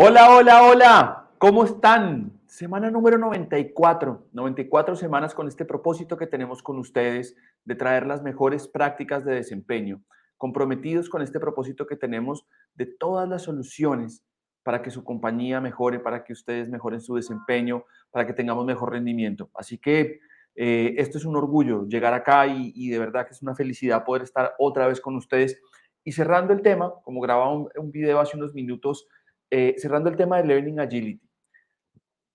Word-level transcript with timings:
Hola, 0.00 0.30
hola, 0.30 0.62
hola. 0.62 1.28
¿Cómo 1.38 1.64
están? 1.64 2.40
Semana 2.46 2.88
número 2.88 3.18
94. 3.18 4.28
94 4.32 4.94
semanas 4.94 5.34
con 5.34 5.48
este 5.48 5.64
propósito 5.64 6.16
que 6.16 6.28
tenemos 6.28 6.62
con 6.62 6.78
ustedes 6.78 7.34
de 7.64 7.74
traer 7.74 8.06
las 8.06 8.22
mejores 8.22 8.68
prácticas 8.68 9.24
de 9.24 9.34
desempeño. 9.34 10.00
Comprometidos 10.36 11.08
con 11.08 11.20
este 11.20 11.40
propósito 11.40 11.88
que 11.88 11.96
tenemos 11.96 12.46
de 12.76 12.86
todas 12.86 13.28
las 13.28 13.42
soluciones 13.42 14.24
para 14.62 14.82
que 14.82 14.92
su 14.92 15.02
compañía 15.02 15.60
mejore, 15.60 15.98
para 15.98 16.22
que 16.22 16.32
ustedes 16.32 16.68
mejoren 16.68 17.00
su 17.00 17.16
desempeño, 17.16 17.82
para 18.12 18.24
que 18.24 18.34
tengamos 18.34 18.64
mejor 18.64 18.92
rendimiento. 18.92 19.50
Así 19.52 19.78
que 19.78 20.20
eh, 20.54 20.94
esto 20.98 21.18
es 21.18 21.24
un 21.24 21.34
orgullo 21.34 21.88
llegar 21.88 22.14
acá 22.14 22.46
y, 22.46 22.88
de 22.88 23.00
verdad 23.00 23.26
que 23.26 23.32
es 23.32 23.42
una 23.42 23.56
felicidad 23.56 24.04
poder 24.04 24.22
estar 24.22 24.54
otra 24.60 24.86
vez 24.86 25.00
con 25.00 25.16
ustedes. 25.16 25.60
Y 26.04 26.12
cerrando 26.12 26.52
el 26.52 26.62
tema, 26.62 26.94
como 27.02 27.20
grababa 27.20 27.52
un, 27.52 27.68
un 27.76 27.90
video 27.90 28.20
hace 28.20 28.36
unos 28.36 28.54
minutos, 28.54 29.08
eh, 29.50 29.74
cerrando 29.78 30.10
el 30.10 30.16
tema 30.16 30.36
de 30.38 30.46
Learning 30.46 30.80
Agility, 30.80 31.28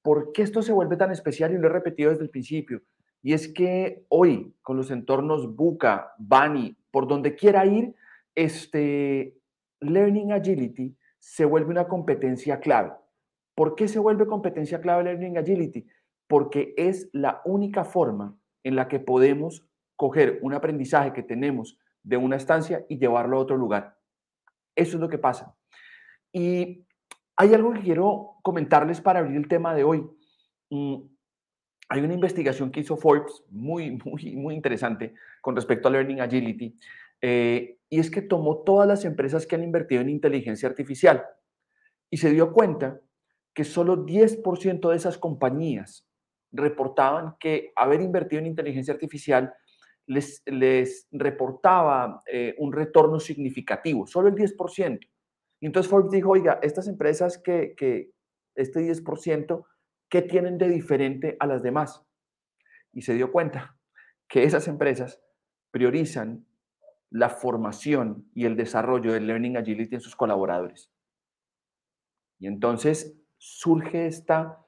¿por 0.01 0.31
qué 0.31 0.41
esto 0.41 0.61
se 0.61 0.73
vuelve 0.73 0.97
tan 0.97 1.11
especial? 1.11 1.53
Y 1.53 1.57
lo 1.57 1.67
he 1.67 1.71
repetido 1.71 2.11
desde 2.11 2.23
el 2.23 2.29
principio. 2.29 2.81
Y 3.21 3.33
es 3.33 3.47
que 3.47 4.05
hoy, 4.09 4.53
con 4.61 4.77
los 4.77 4.91
entornos 4.91 5.55
Buca, 5.55 6.13
Bani, 6.17 6.75
por 6.91 7.07
donde 7.07 7.35
quiera 7.35 7.65
ir, 7.65 7.95
este 8.35 9.37
Learning 9.79 10.33
Agility 10.33 10.95
se 11.19 11.45
vuelve 11.45 11.69
una 11.69 11.87
competencia 11.87 12.59
clave. 12.59 12.91
¿Por 13.55 13.75
qué 13.75 13.87
se 13.87 13.99
vuelve 13.99 14.27
competencia 14.27 14.81
clave 14.81 15.05
Learning 15.05 15.37
Agility? 15.37 15.87
Porque 16.27 16.73
es 16.75 17.09
la 17.13 17.41
única 17.45 17.85
forma 17.85 18.35
en 18.63 18.75
la 18.75 18.87
que 18.87 18.99
podemos 18.99 19.65
coger 19.95 20.39
un 20.41 20.53
aprendizaje 20.53 21.13
que 21.13 21.23
tenemos 21.23 21.77
de 22.03 22.17
una 22.17 22.35
estancia 22.35 22.85
y 22.89 22.97
llevarlo 22.97 23.37
a 23.37 23.41
otro 23.41 23.55
lugar. 23.55 23.97
Eso 24.75 24.97
es 24.97 25.01
lo 25.01 25.07
que 25.07 25.17
pasa. 25.17 25.55
Y 26.31 26.85
hay 27.35 27.53
algo 27.53 27.73
que 27.73 27.81
quiero 27.81 28.35
comentarles 28.43 29.01
para 29.01 29.19
abrir 29.19 29.37
el 29.37 29.47
tema 29.47 29.73
de 29.73 29.83
hoy. 29.83 30.07
Mm, 30.69 30.95
hay 31.89 32.01
una 32.01 32.13
investigación 32.13 32.71
que 32.71 32.81
hizo 32.81 32.97
Forbes 32.97 33.43
muy, 33.49 33.91
muy, 34.05 34.35
muy 34.35 34.55
interesante 34.55 35.13
con 35.41 35.55
respecto 35.55 35.87
a 35.87 35.91
Learning 35.91 36.21
Agility, 36.21 36.77
eh, 37.21 37.77
y 37.89 37.99
es 37.99 38.09
que 38.09 38.21
tomó 38.21 38.63
todas 38.63 38.87
las 38.87 39.05
empresas 39.05 39.45
que 39.45 39.55
han 39.55 39.63
invertido 39.63 40.01
en 40.01 40.09
inteligencia 40.09 40.67
artificial 40.67 41.23
y 42.09 42.17
se 42.17 42.31
dio 42.31 42.51
cuenta 42.51 42.99
que 43.53 43.63
solo 43.63 44.05
10% 44.05 44.89
de 44.89 44.95
esas 44.95 45.17
compañías 45.17 46.05
reportaban 46.51 47.35
que 47.39 47.71
haber 47.75 48.01
invertido 48.01 48.39
en 48.39 48.47
inteligencia 48.47 48.93
artificial 48.93 49.53
les, 50.05 50.41
les 50.45 51.07
reportaba 51.11 52.21
eh, 52.25 52.55
un 52.57 52.73
retorno 52.73 53.19
significativo, 53.19 54.05
solo 54.05 54.27
el 54.27 54.35
10%. 54.35 54.99
Y 55.63 55.65
entonces 55.65 55.89
Forbes 55.89 56.11
dijo, 56.11 56.31
oiga, 56.31 56.59
estas 56.61 56.89
empresas 56.89 57.37
que, 57.37 57.73
que 57.77 58.11
este 58.53 58.81
10%, 58.81 59.65
¿qué 60.09 60.21
tienen 60.21 60.57
de 60.57 60.67
diferente 60.67 61.37
a 61.39 61.47
las 61.47 61.63
demás? 61.63 62.05
Y 62.91 63.03
se 63.03 63.13
dio 63.13 63.31
cuenta 63.31 63.77
que 64.27 64.43
esas 64.43 64.67
empresas 64.67 65.23
priorizan 65.71 66.45
la 67.09 67.29
formación 67.29 68.29
y 68.33 68.43
el 68.43 68.57
desarrollo 68.57 69.13
del 69.13 69.25
Learning 69.25 69.55
Agility 69.55 69.95
en 69.95 70.01
sus 70.01 70.17
colaboradores. 70.17 70.91
Y 72.39 72.47
entonces 72.47 73.17
surge 73.37 74.05
esta 74.05 74.59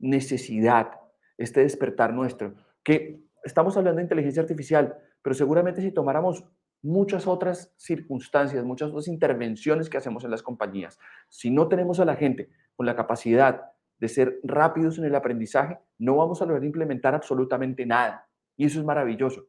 necesidad, 0.00 0.90
este 1.38 1.60
despertar 1.60 2.12
nuestro, 2.12 2.56
que 2.82 3.22
estamos 3.44 3.76
hablando 3.76 3.98
de 3.98 4.02
inteligencia 4.02 4.42
artificial, 4.42 4.98
pero 5.22 5.34
seguramente 5.34 5.80
si 5.80 5.92
tomáramos 5.92 6.44
muchas 6.82 7.26
otras 7.26 7.72
circunstancias, 7.76 8.64
muchas 8.64 8.90
otras 8.90 9.08
intervenciones 9.08 9.88
que 9.90 9.98
hacemos 9.98 10.24
en 10.24 10.30
las 10.30 10.42
compañías. 10.42 10.98
Si 11.28 11.50
no 11.50 11.68
tenemos 11.68 12.00
a 12.00 12.04
la 12.04 12.16
gente 12.16 12.50
con 12.76 12.86
la 12.86 12.96
capacidad 12.96 13.62
de 13.98 14.08
ser 14.08 14.40
rápidos 14.42 14.98
en 14.98 15.04
el 15.04 15.14
aprendizaje, 15.14 15.78
no 15.98 16.16
vamos 16.16 16.40
a 16.40 16.46
lograr 16.46 16.64
implementar 16.64 17.14
absolutamente 17.14 17.84
nada. 17.84 18.28
Y 18.56 18.64
eso 18.64 18.78
es 18.78 18.84
maravilloso. 18.84 19.46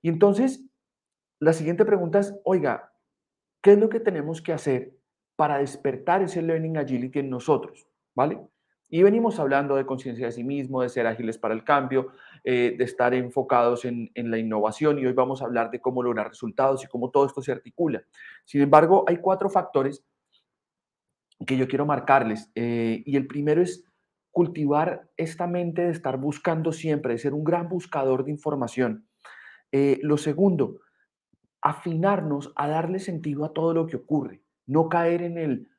Y 0.00 0.08
entonces, 0.08 0.64
la 1.40 1.52
siguiente 1.52 1.84
pregunta 1.84 2.20
es, 2.20 2.34
oiga, 2.44 2.92
¿qué 3.60 3.72
es 3.72 3.78
lo 3.78 3.88
que 3.88 4.00
tenemos 4.00 4.40
que 4.40 4.52
hacer 4.52 4.96
para 5.36 5.58
despertar 5.58 6.22
ese 6.22 6.42
learning 6.42 6.76
agility 6.76 7.18
en 7.18 7.30
nosotros? 7.30 7.88
¿Vale? 8.14 8.40
Y 8.94 9.02
venimos 9.02 9.40
hablando 9.40 9.76
de 9.76 9.86
conciencia 9.86 10.26
de 10.26 10.32
sí 10.32 10.44
mismo, 10.44 10.82
de 10.82 10.90
ser 10.90 11.06
ágiles 11.06 11.38
para 11.38 11.54
el 11.54 11.64
cambio, 11.64 12.08
eh, 12.44 12.74
de 12.76 12.84
estar 12.84 13.14
enfocados 13.14 13.86
en, 13.86 14.10
la 14.14 14.36
innovación 14.36 14.98
y 14.98 15.06
hoy 15.06 15.14
vamos 15.14 15.40
a 15.40 15.46
hablar 15.46 15.70
de 15.70 15.80
cómo 15.80 16.02
lograr 16.02 16.28
resultados 16.28 16.84
y 16.84 16.88
cómo 16.88 17.08
todo 17.08 17.24
esto 17.24 17.40
se 17.40 17.52
articula. 17.52 18.02
Sin 18.44 18.60
embargo, 18.60 19.06
hay 19.08 19.16
cuatro 19.16 19.48
factores 19.48 20.04
que 21.46 21.56
yo 21.56 21.68
quiero 21.68 21.86
marcarles 21.86 22.50
eh, 22.54 23.02
y 23.06 23.16
el 23.16 23.26
primero 23.26 23.62
es 23.62 23.82
cultivar 24.30 25.08
esta 25.16 25.46
mente 25.46 25.80
de 25.86 25.92
estar 25.92 26.18
buscando 26.18 26.70
siempre, 26.70 27.14
de 27.14 27.18
ser 27.18 27.32
un 27.32 27.44
gran 27.44 27.70
buscador 27.70 28.26
de 28.26 28.32
información. 28.32 29.08
Eh, 29.72 30.00
lo 30.02 30.18
segundo, 30.18 30.80
afinarnos 31.62 32.52
a 32.56 32.68
darle 32.68 32.98
sentido 32.98 33.46
a 33.46 33.54
todo 33.54 33.72
lo 33.72 33.86
que 33.86 33.96
ocurre, 33.96 34.42
no 34.66 34.90
caer 34.90 35.22
en 35.22 35.38
el 35.38 35.71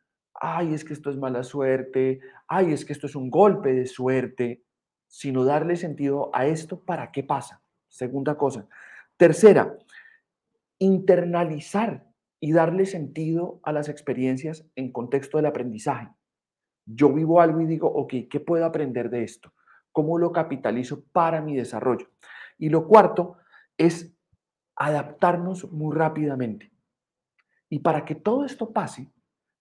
ay, 0.45 0.73
es 0.73 0.83
que 0.83 0.91
esto 0.91 1.09
es 1.09 1.15
mala 1.15 1.41
suerte, 1.41 2.19
ay, 2.49 2.73
es 2.73 2.83
que 2.83 2.91
esto 2.91 3.07
es 3.07 3.15
un 3.15 3.31
golpe 3.31 3.73
de 3.73 3.85
suerte, 3.85 4.61
sino 5.07 5.45
darle 5.45 5.77
sentido 5.77 6.31
a 6.33 6.45
esto 6.45 6.83
para 6.83 7.13
qué 7.13 7.23
pasa. 7.23 7.63
Segunda 7.87 8.35
cosa. 8.35 8.67
Tercera, 9.15 9.77
internalizar 10.79 12.05
y 12.41 12.51
darle 12.51 12.85
sentido 12.85 13.61
a 13.63 13.71
las 13.71 13.87
experiencias 13.87 14.67
en 14.75 14.91
contexto 14.91 15.37
del 15.37 15.45
aprendizaje. 15.45 16.09
Yo 16.85 17.13
vivo 17.13 17.39
algo 17.39 17.61
y 17.61 17.65
digo, 17.65 17.87
ok, 17.87 18.13
¿qué 18.29 18.41
puedo 18.41 18.65
aprender 18.65 19.09
de 19.09 19.23
esto? 19.23 19.53
¿Cómo 19.93 20.17
lo 20.17 20.34
capitalizo 20.34 21.05
para 21.13 21.41
mi 21.41 21.55
desarrollo? 21.55 22.09
Y 22.57 22.67
lo 22.67 22.85
cuarto 22.85 23.37
es 23.78 24.13
adaptarnos 24.75 25.72
muy 25.72 25.96
rápidamente. 25.96 26.73
Y 27.69 27.79
para 27.79 28.03
que 28.03 28.16
todo 28.16 28.43
esto 28.43 28.73
pase, 28.73 29.09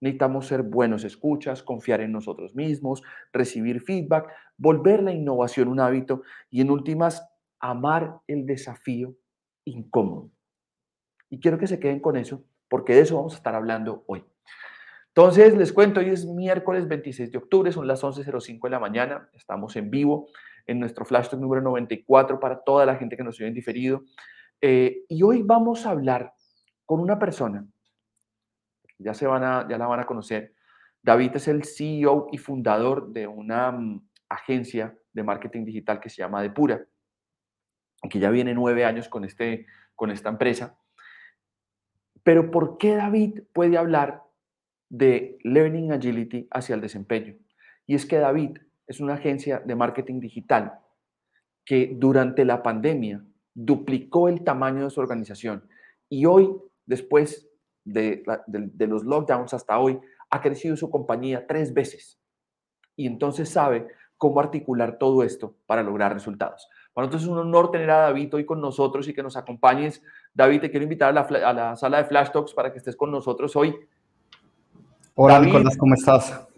Necesitamos 0.02 0.49
ser 0.49 0.64
buenos 0.64 1.04
escuchas, 1.04 1.62
confiar 1.62 2.00
en 2.00 2.10
nosotros 2.10 2.56
mismos, 2.56 3.04
recibir 3.32 3.81
feedback, 3.81 4.28
volver 4.56 5.00
la 5.00 5.12
innovación 5.12 5.69
un 5.69 5.78
hábito 5.78 6.22
y 6.50 6.60
en 6.60 6.70
últimas, 6.70 7.25
amar 7.60 8.19
el 8.26 8.44
desafío 8.44 9.14
incómodo. 9.64 10.28
Y 11.31 11.38
quiero 11.38 11.56
que 11.56 11.69
se 11.69 11.78
queden 11.78 12.00
con 12.00 12.16
eso 12.16 12.44
porque 12.69 12.94
de 12.94 13.02
eso 13.02 13.14
vamos 13.14 13.34
a 13.34 13.37
estar 13.37 13.54
hablando 13.54 14.02
hoy. 14.08 14.25
Entonces, 15.08 15.56
les 15.56 15.72
cuento, 15.72 16.00
hoy 16.00 16.08
es 16.08 16.26
miércoles 16.26 16.88
26 16.88 17.31
de 17.31 17.38
octubre, 17.38 17.70
son 17.70 17.87
las 17.87 18.02
11.05 18.02 18.60
de 18.62 18.70
la 18.70 18.81
mañana, 18.81 19.28
estamos 19.34 19.76
en 19.76 19.88
vivo 19.88 20.26
en 20.66 20.81
nuestro 20.81 21.04
Flash 21.04 21.28
Talk 21.28 21.40
número 21.40 21.62
94 21.62 22.40
para 22.40 22.58
toda 22.64 22.87
la 22.87 22.96
gente 22.96 23.16
que 23.16 23.22
nos 23.22 23.37
sigue 23.37 23.46
en 23.46 23.54
diferido. 23.54 24.02
Eh, 24.60 25.04
y 25.08 25.22
hoy 25.22 25.43
vamos 25.43 25.87
a 25.87 25.90
hablar 25.90 26.32
con 26.87 26.99
una 26.99 27.20
persona 27.20 27.64
ya, 29.02 29.14
se 29.14 29.26
van 29.26 29.44
a, 29.44 29.66
ya 29.69 29.78
la 29.78 29.87
van 29.87 30.00
a 30.00 30.04
conocer. 30.04 30.54
David 31.02 31.37
es 31.37 31.49
el 31.49 31.64
CEO 31.64 32.28
y 32.32 32.38
fundador 32.38 33.12
de 33.12 33.26
una 33.26 33.72
mm, 33.72 34.08
agencia 34.28 34.96
de 35.12 35.22
marketing 35.22 35.64
digital 35.64 36.00
que 36.00 36.08
se 36.08 36.22
llama 36.22 36.43
Depura, 36.43 36.84
que 38.08 38.19
ya 38.19 38.31
viene 38.31 38.54
nueve 38.54 38.84
años 38.84 39.08
con, 39.08 39.25
este, 39.25 39.66
con 39.94 40.10
esta 40.10 40.28
empresa. 40.28 40.76
Pero 42.22 42.50
¿por 42.50 42.78
qué 42.78 42.94
David 42.96 43.43
puede 43.52 43.76
hablar 43.76 44.22
de 44.88 45.38
Learning 45.43 45.93
Agility 45.93 46.49
hacia 46.50 46.75
el 46.75 46.81
desempeño? 46.81 47.34
Y 47.87 47.94
es 47.94 48.06
que 48.06 48.19
David 48.19 48.58
es 48.87 49.00
una 49.00 49.14
agencia 49.14 49.60
de 49.60 49.75
marketing 49.75 50.20
digital 50.20 50.78
que 51.64 51.93
durante 51.94 52.44
la 52.44 52.62
pandemia 52.62 53.25
duplicó 53.54 54.28
el 54.28 54.44
tamaño 54.44 54.84
de 54.84 54.90
su 54.90 55.00
organización 55.00 55.69
y 56.08 56.26
hoy, 56.26 56.54
después 56.87 57.49
de, 57.84 58.23
los 58.79 59.05
lockdowns 59.05 59.55
hasta 59.55 59.79
hoy, 59.79 60.00
ha 60.31 60.40
crecido 60.40 60.76
su 60.76 60.90
compañía 60.90 61.46
tres 61.46 61.75
veces. 61.75 62.19
Y 62.96 63.06
entonces 63.06 63.49
sabe 63.49 63.88
cómo 64.17 64.40
articular 64.40 64.99
todo 64.99 65.23
esto 65.23 65.55
para 65.67 65.82
lograr 65.82 66.14
resultados. 66.14 66.69
Para 66.93 67.06
nosotros 67.06 67.23
es 67.23 67.29
un 67.29 67.38
honor 67.38 67.70
tener 67.70 67.90
a 67.90 67.99
David 67.99 68.34
hoy 68.34 68.44
con 68.44 68.61
nosotros 68.61 69.08
y 69.08 69.14
que 69.14 69.23
nos 69.23 69.37
acompañes. 69.37 70.02
David, 70.32 70.61
te 70.61 70.70
quiero 70.70 70.84
invitar 70.84 71.17
a 71.17 71.52
la, 71.52 71.76
sala 71.76 71.99
de 71.99 72.05
Flash 72.05 72.31
Talks 72.31 72.55
para 72.55 72.70
que 72.70 72.79
estés 72.79 72.96
con 72.96 73.11
nosotros 73.11 73.56
hoy. 73.56 73.75
Hola, 75.14 75.40
Nicolás, 75.40 75.76
¿cómo 75.76 75.94
estás? 75.94 76.49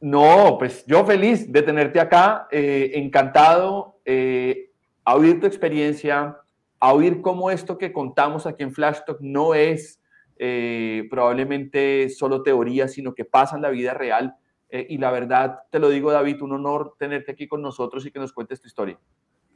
No, 0.00 0.56
pues 0.58 0.84
yo 0.86 1.04
feliz 1.04 1.50
de 1.50 1.62
tenerte 1.62 2.00
acá, 2.00 2.48
eh, 2.50 2.90
encantado 2.94 4.00
eh, 4.04 4.72
a 5.04 5.14
oír 5.14 5.40
tu 5.40 5.46
experiencia, 5.46 6.38
a 6.80 6.92
oír 6.92 7.22
cómo 7.22 7.50
esto 7.50 7.78
que 7.78 7.92
contamos 7.92 8.44
aquí 8.46 8.64
en 8.64 8.72
Flash 8.72 8.98
Talk 9.06 9.18
no 9.20 9.54
es 9.54 10.01
eh, 10.44 11.06
probablemente 11.08 12.10
solo 12.10 12.42
teoría, 12.42 12.88
sino 12.88 13.14
que 13.14 13.24
pasa 13.24 13.54
en 13.54 13.62
la 13.62 13.70
vida 13.70 13.94
real. 13.94 14.36
y 14.70 14.96
la 14.96 15.10
verdad, 15.10 15.60
te 15.70 15.78
lo 15.78 15.90
digo, 15.90 16.10
David, 16.10 16.42
un 16.42 16.52
honor 16.52 16.94
tenerte 16.98 17.32
aquí 17.32 17.46
con 17.46 17.60
nosotros 17.60 18.06
y 18.06 18.10
que 18.10 18.18
nos 18.18 18.32
cuentes 18.32 18.60
tu 18.60 18.66
historia. 18.66 18.98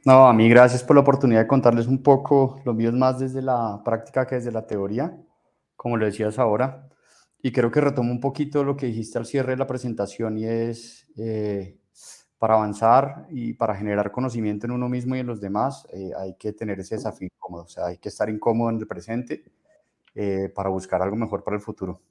No, 0.05 0.27
a 0.27 0.33
mí 0.33 0.47
gracias 0.47 0.83
por 0.83 0.95
la 0.95 1.01
oportunidad 1.01 1.41
de 1.41 1.47
contarles 1.47 1.87
un 1.87 2.01
poco. 2.01 2.61
Lo 2.63 2.73
mío 2.73 2.89
es 2.89 2.95
más 2.95 3.19
desde 3.19 3.41
la 3.41 3.81
práctica 3.83 4.25
que 4.25 4.35
desde 4.35 4.51
la 4.51 4.65
teoría, 4.65 5.17
como 5.75 5.97
lo 5.97 6.05
decías 6.05 6.39
ahora. 6.39 6.87
Y 7.41 7.51
creo 7.51 7.71
que 7.71 7.81
retomo 7.81 8.11
un 8.11 8.21
poquito 8.21 8.63
lo 8.63 8.77
que 8.77 8.85
dijiste 8.85 9.17
al 9.17 9.25
cierre 9.25 9.51
de 9.51 9.57
la 9.57 9.67
presentación 9.67 10.37
y 10.37 10.45
es 10.45 11.07
eh, 11.17 11.77
para 12.37 12.53
avanzar 12.53 13.27
y 13.29 13.53
para 13.53 13.75
generar 13.75 14.11
conocimiento 14.11 14.65
en 14.65 14.71
uno 14.71 14.87
mismo 14.87 15.15
y 15.15 15.19
en 15.19 15.27
los 15.27 15.41
demás, 15.41 15.85
eh, 15.91 16.11
hay 16.17 16.35
que 16.35 16.53
tener 16.53 16.79
ese 16.79 16.95
desafío 16.95 17.27
incómodo, 17.27 17.63
o 17.63 17.67
sea, 17.67 17.87
hay 17.87 17.97
que 17.97 18.09
estar 18.09 18.29
incómodo 18.29 18.69
en 18.69 18.77
el 18.77 18.87
presente 18.87 19.43
eh, 20.17 20.51
para 20.53 20.69
buscar 20.69 21.01
algo 21.01 21.15
mejor 21.15 21.43
para 21.43 21.55
el 21.55 21.61
futuro. 21.61 22.01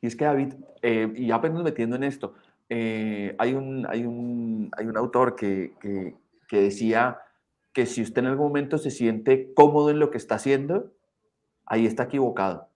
Y 0.00 0.06
es 0.06 0.16
que 0.16 0.24
David, 0.24 0.54
y 0.82 1.30
apenas 1.30 1.62
metiendo 1.62 1.96
en 1.96 2.04
esto, 2.04 2.34
hay, 2.70 3.54
un, 3.54 3.86
hay, 3.88 4.04
un, 4.04 4.70
hay 4.76 4.86
un 4.86 4.96
autor 4.96 5.34
que, 5.36 5.74
que, 5.80 6.14
que 6.48 6.60
decía 6.62 7.18
que 7.72 7.86
si 7.86 8.02
usted 8.02 8.22
en 8.22 8.28
algún 8.28 8.48
momento 8.48 8.78
se 8.78 8.90
siente 8.90 9.52
cómodo 9.54 9.90
en 9.90 9.98
lo 9.98 10.10
que 10.10 10.18
está 10.18 10.36
haciendo, 10.36 10.92
ahí 11.64 11.86
está 11.86 12.04
equivocado 12.04 12.68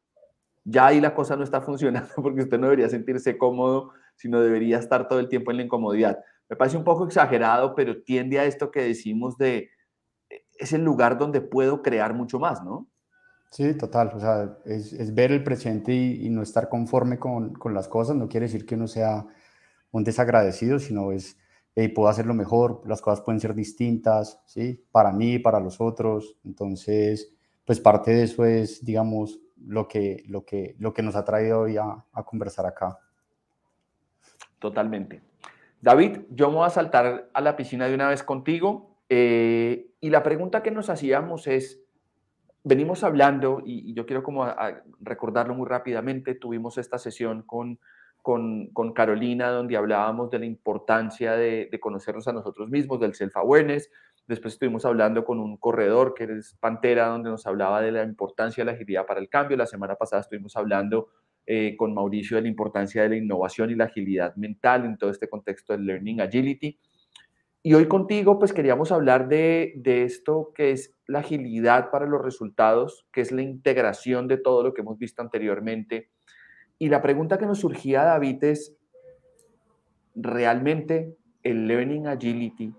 ya 0.64 0.86
ahí 0.86 1.00
la 1.00 1.14
cosa 1.14 1.36
no 1.36 1.44
está 1.44 1.60
funcionando 1.60 2.10
porque 2.16 2.42
usted 2.42 2.58
no 2.58 2.66
debería 2.66 2.88
sentirse 2.88 3.38
cómodo, 3.38 3.92
sino 4.16 4.40
debería 4.40 4.78
estar 4.78 5.08
todo 5.08 5.20
el 5.20 5.28
tiempo 5.28 5.50
en 5.50 5.58
la 5.58 5.62
incomodidad. 5.64 6.18
Me 6.48 6.56
parece 6.56 6.76
un 6.76 6.84
poco 6.84 7.04
exagerado, 7.06 7.74
pero 7.74 8.02
tiende 8.02 8.38
a 8.38 8.44
esto 8.44 8.70
que 8.70 8.82
decimos 8.82 9.36
de 9.38 9.70
e, 10.28 10.44
es 10.58 10.72
el 10.72 10.82
lugar 10.82 11.16
donde 11.16 11.40
puedo 11.40 11.82
crear 11.82 12.14
mucho 12.14 12.38
más, 12.38 12.62
¿no? 12.62 12.88
Sí, 13.50 13.74
total. 13.74 14.12
O 14.14 14.20
sea, 14.20 14.58
es, 14.64 15.14
ver 15.14 15.32
el 15.32 15.42
presente 15.42 15.92
y, 15.92 16.28
no 16.30 16.42
estar 16.42 16.68
conforme 16.68 17.18
con, 17.18 17.52
con, 17.54 17.74
las 17.74 17.88
cosas. 17.88 18.16
No 18.16 18.28
quiere 18.28 18.46
decir 18.46 18.64
que 18.64 18.76
uno 18.76 18.86
sea 18.86 19.26
un 19.90 20.04
desagradecido, 20.04 20.78
sino 20.78 21.12
es, 21.12 21.36
hey, 21.74 21.88
puedo 21.88 22.08
hacerlo 22.08 22.32
mejor, 22.34 22.82
las 22.86 23.02
cosas 23.02 23.22
pueden 23.22 23.40
ser 23.40 23.54
distintas, 23.54 24.40
¿sí? 24.46 24.84
Para 24.92 25.12
mí, 25.12 25.38
para 25.38 25.60
los 25.60 25.80
otros. 25.80 26.36
Entonces, 26.44 27.34
pues 27.64 27.80
parte 27.80 28.12
de 28.12 28.24
eso 28.24 28.44
es, 28.44 28.84
digamos, 28.84 29.40
lo 29.66 29.88
que, 29.88 30.22
lo 30.28 30.44
que, 30.44 30.76
lo 30.78 30.92
que 30.94 31.02
nos 31.02 31.16
ha 31.16 31.24
traído 31.24 31.60
hoy 31.60 31.76
a, 31.76 32.04
conversar 32.24 32.66
acá. 32.66 32.98
Totalmente. 34.58 35.22
David, 35.80 36.20
yo 36.30 36.50
me 36.50 36.56
voy 36.56 36.66
a 36.66 36.70
saltar 36.70 37.30
a 37.32 37.40
la 37.40 37.56
piscina 37.56 37.88
de 37.88 37.94
una 37.94 38.08
vez 38.08 38.22
contigo 38.22 38.98
eh, 39.08 39.92
y 40.00 40.10
la 40.10 40.22
pregunta 40.22 40.62
que 40.62 40.70
nos 40.70 40.90
hacíamos 40.90 41.46
es, 41.46 41.82
venimos 42.64 43.04
hablando 43.04 43.62
y, 43.64 43.94
yo 43.94 44.06
quiero 44.06 44.22
como 44.22 44.46
recordarlo 45.00 45.54
muy 45.54 45.68
rápidamente, 45.68 46.34
tuvimos 46.34 46.78
esta 46.78 46.98
sesión 46.98 47.42
con, 47.42 47.78
con, 48.22 48.92
Carolina 48.94 49.50
donde 49.50 49.76
hablábamos 49.76 50.30
de 50.30 50.40
la 50.40 50.46
importancia 50.46 51.32
de, 51.32 51.68
de 51.70 51.80
conocernos 51.80 52.28
a 52.28 52.32
nosotros 52.32 52.68
mismos, 52.68 53.00
del 53.00 53.14
self-awareness, 53.14 53.90
Después 54.30 54.54
estuvimos 54.54 54.84
hablando 54.84 55.24
con 55.24 55.40
un 55.40 55.56
corredor 55.56 56.14
que 56.14 56.22
es 56.22 56.56
Pantera, 56.60 57.08
donde 57.08 57.30
nos 57.30 57.48
hablaba 57.48 57.82
de 57.82 57.90
la 57.90 58.04
importancia 58.04 58.62
de 58.62 58.70
la 58.70 58.76
agilidad 58.76 59.04
para 59.04 59.18
el 59.18 59.28
cambio. 59.28 59.56
La 59.56 59.66
semana 59.66 59.96
pasada 59.96 60.22
estuvimos 60.22 60.54
hablando 60.56 61.08
eh, 61.46 61.74
con 61.76 61.92
Mauricio 61.92 62.36
de 62.36 62.42
la 62.42 62.48
importancia 62.48 63.02
de 63.02 63.08
la 63.08 63.16
innovación 63.16 63.70
y 63.70 63.74
la 63.74 63.86
agilidad 63.86 64.36
mental 64.36 64.84
en 64.84 64.96
todo 64.98 65.10
este 65.10 65.28
contexto 65.28 65.72
del 65.72 65.84
Learning 65.84 66.20
Agility. 66.20 66.78
Y 67.62 67.74
hoy 67.74 67.88
contigo, 67.88 68.38
pues 68.38 68.52
queríamos 68.54 68.90
hablar 68.90 69.28
de, 69.28 69.74
de 69.76 70.04
esto 70.04 70.52
que 70.54 70.70
es 70.72 70.94
la 71.06 71.18
agilidad 71.18 71.90
para 71.90 72.06
los 72.06 72.22
resultados, 72.22 73.06
que 73.12 73.20
es 73.20 73.32
la 73.32 73.42
integración 73.42 74.28
de 74.28 74.38
todo 74.38 74.62
lo 74.62 74.72
que 74.72 74.80
hemos 74.80 74.98
visto 74.98 75.20
anteriormente. 75.20 76.08
Y 76.78 76.88
la 76.88 77.02
pregunta 77.02 77.36
que 77.36 77.44
nos 77.44 77.58
surgía, 77.58 78.04
David, 78.04 78.42
es, 78.44 78.74
¿realmente 80.14 81.14
el 81.42 81.66
Learning 81.66 82.06
Agility 82.06 82.72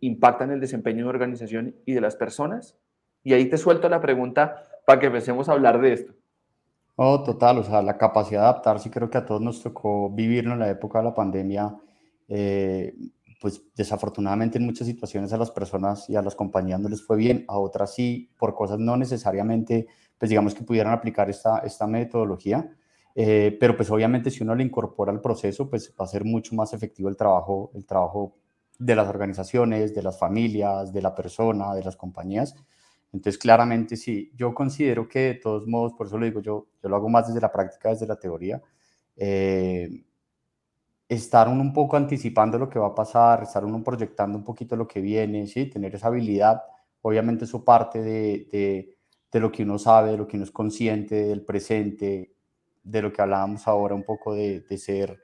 impactan 0.00 0.50
el 0.50 0.60
desempeño 0.60 1.04
de 1.04 1.10
organización 1.10 1.76
y 1.86 1.94
de 1.94 2.02
las 2.02 2.16
personas? 2.16 2.76
Y 3.24 3.32
ahí 3.32 3.48
te 3.48 3.56
suelto 3.56 3.88
la 3.88 4.02
pregunta 4.02 4.62
para 4.86 5.00
que 5.00 5.06
empecemos 5.06 5.48
a 5.48 5.52
hablar 5.52 5.80
de 5.80 5.94
esto. 5.94 6.12
Oh, 6.96 7.22
total, 7.22 7.58
o 7.58 7.62
sea, 7.62 7.80
la 7.80 7.96
capacidad 7.96 8.42
de 8.42 8.46
adaptarse, 8.48 8.90
creo 8.90 9.08
que 9.08 9.16
a 9.16 9.24
todos 9.24 9.40
nos 9.40 9.62
tocó 9.62 10.10
vivirlo 10.10 10.52
en 10.52 10.58
la 10.58 10.68
época 10.68 10.98
de 10.98 11.04
la 11.04 11.14
pandemia. 11.14 11.74
Eh, 12.28 12.94
pues 13.42 13.60
desafortunadamente 13.74 14.56
en 14.58 14.64
muchas 14.64 14.86
situaciones 14.86 15.32
a 15.32 15.36
las 15.36 15.50
personas 15.50 16.08
y 16.08 16.14
a 16.14 16.22
las 16.22 16.36
compañías 16.36 16.78
no 16.78 16.88
les 16.88 17.02
fue 17.04 17.16
bien, 17.16 17.44
a 17.48 17.58
otras 17.58 17.92
sí, 17.92 18.30
por 18.38 18.54
cosas 18.54 18.78
no 18.78 18.96
necesariamente, 18.96 19.88
pues 20.16 20.28
digamos 20.28 20.54
que 20.54 20.62
pudieran 20.62 20.92
aplicar 20.92 21.28
esta, 21.28 21.58
esta 21.58 21.88
metodología. 21.88 22.70
Eh, 23.16 23.56
pero 23.58 23.76
pues 23.76 23.90
obviamente 23.90 24.30
si 24.30 24.44
uno 24.44 24.54
le 24.54 24.62
incorpora 24.62 25.10
al 25.10 25.20
proceso, 25.20 25.68
pues 25.68 25.92
va 26.00 26.04
a 26.04 26.08
ser 26.08 26.24
mucho 26.24 26.54
más 26.54 26.72
efectivo 26.72 27.08
el 27.08 27.16
trabajo, 27.16 27.72
el 27.74 27.84
trabajo 27.84 28.36
de 28.78 28.94
las 28.94 29.08
organizaciones, 29.08 29.92
de 29.92 30.02
las 30.02 30.18
familias, 30.18 30.92
de 30.92 31.02
la 31.02 31.12
persona, 31.12 31.74
de 31.74 31.82
las 31.82 31.96
compañías. 31.96 32.54
Entonces, 33.12 33.38
claramente 33.38 33.96
sí, 33.96 34.30
yo 34.36 34.54
considero 34.54 35.08
que 35.08 35.18
de 35.18 35.34
todos 35.34 35.66
modos, 35.66 35.94
por 35.94 36.06
eso 36.06 36.16
lo 36.16 36.26
digo 36.26 36.40
yo, 36.40 36.68
yo 36.80 36.88
lo 36.88 36.94
hago 36.94 37.08
más 37.08 37.26
desde 37.26 37.40
la 37.40 37.52
práctica, 37.52 37.90
desde 37.90 38.06
la 38.06 38.16
teoría, 38.16 38.62
eh, 39.16 40.04
estar 41.14 41.48
un 41.48 41.72
poco 41.72 41.96
anticipando 41.96 42.58
lo 42.58 42.68
que 42.68 42.78
va 42.78 42.88
a 42.88 42.94
pasar, 42.94 43.42
estar 43.42 43.64
uno 43.64 43.82
proyectando 43.82 44.38
un 44.38 44.44
poquito 44.44 44.76
lo 44.76 44.88
que 44.88 45.00
viene, 45.00 45.46
¿sí? 45.46 45.66
tener 45.66 45.94
esa 45.94 46.08
habilidad, 46.08 46.62
obviamente 47.02 47.44
eso 47.44 47.64
parte 47.64 48.00
de, 48.02 48.48
de, 48.50 48.96
de 49.30 49.40
lo 49.40 49.52
que 49.52 49.62
uno 49.62 49.78
sabe, 49.78 50.12
de 50.12 50.16
lo 50.16 50.26
que 50.26 50.36
uno 50.36 50.44
es 50.44 50.50
consciente, 50.50 51.26
del 51.26 51.44
presente, 51.44 52.34
de 52.82 53.02
lo 53.02 53.12
que 53.12 53.22
hablábamos 53.22 53.68
ahora, 53.68 53.94
un 53.94 54.04
poco 54.04 54.34
de, 54.34 54.60
de 54.60 54.78
ser 54.78 55.18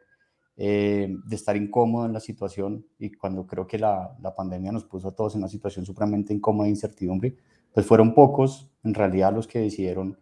eh, 0.61 1.17
de 1.25 1.37
estar 1.37 1.57
incómodo 1.57 2.05
en 2.05 2.13
la 2.13 2.19
situación 2.19 2.85
y 2.99 3.13
cuando 3.13 3.47
creo 3.47 3.65
que 3.65 3.79
la, 3.79 4.17
la, 4.21 4.35
pandemia 4.35 4.73
nos 4.73 4.85
puso 4.85 5.07
a 5.07 5.15
todos 5.15 5.37
en 5.37 5.43
una 5.43 5.49
situación 5.49 5.87
supremamente 5.87 6.35
incómoda 6.35 6.67
e 6.67 6.71
incertidumbre, 6.71 7.37
pues 7.73 7.87
fueron 7.87 8.13
pocos 8.13 8.69
en 8.83 8.93
realidad 8.93 9.33
los 9.33 9.47
que 9.47 9.61
decidieron 9.61 10.19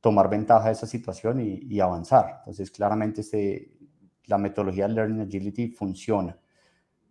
tomar 0.00 0.30
ventaja 0.30 0.66
de 0.66 0.74
esa 0.74 0.86
situación 0.86 1.40
y, 1.40 1.58
y 1.68 1.80
avanzar. 1.80 2.36
Entonces, 2.38 2.70
claramente 2.70 3.22
este, 3.22 3.73
la 4.26 4.38
metodología 4.38 4.88
de 4.88 4.94
Learning 4.94 5.20
Agility 5.20 5.68
funciona. 5.68 6.36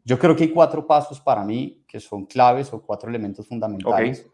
Yo 0.03 0.19
creo 0.19 0.35
que 0.35 0.43
hay 0.43 0.51
cuatro 0.51 0.85
pasos 0.85 1.21
para 1.21 1.43
mí 1.43 1.83
que 1.87 1.99
son 1.99 2.25
claves 2.25 2.73
o 2.73 2.81
cuatro 2.81 3.09
elementos 3.09 3.47
fundamentales 3.47 4.27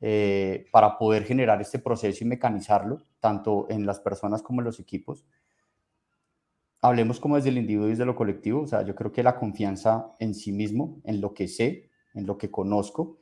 eh, 0.00 0.66
para 0.70 0.98
poder 0.98 1.24
generar 1.24 1.60
este 1.60 1.78
proceso 1.78 2.24
y 2.24 2.26
mecanizarlo, 2.26 3.02
tanto 3.20 3.66
en 3.70 3.86
las 3.86 4.00
personas 4.00 4.42
como 4.42 4.60
en 4.60 4.66
los 4.66 4.80
equipos 4.80 5.24
hablemos 6.80 7.18
como 7.20 7.36
desde 7.36 7.48
el 7.50 7.58
individuo 7.58 7.86
y 7.86 7.90
desde 7.90 8.04
lo 8.04 8.14
colectivo, 8.14 8.62
o 8.62 8.66
sea, 8.66 8.82
yo 8.82 8.94
creo 8.94 9.12
que 9.12 9.22
la 9.22 9.36
confianza 9.36 10.14
en 10.18 10.34
sí 10.34 10.52
mismo, 10.52 11.00
en 11.04 11.20
lo 11.20 11.34
que 11.34 11.48
sé, 11.48 11.90
en 12.14 12.26
lo 12.26 12.38
que 12.38 12.50
conozco, 12.50 13.18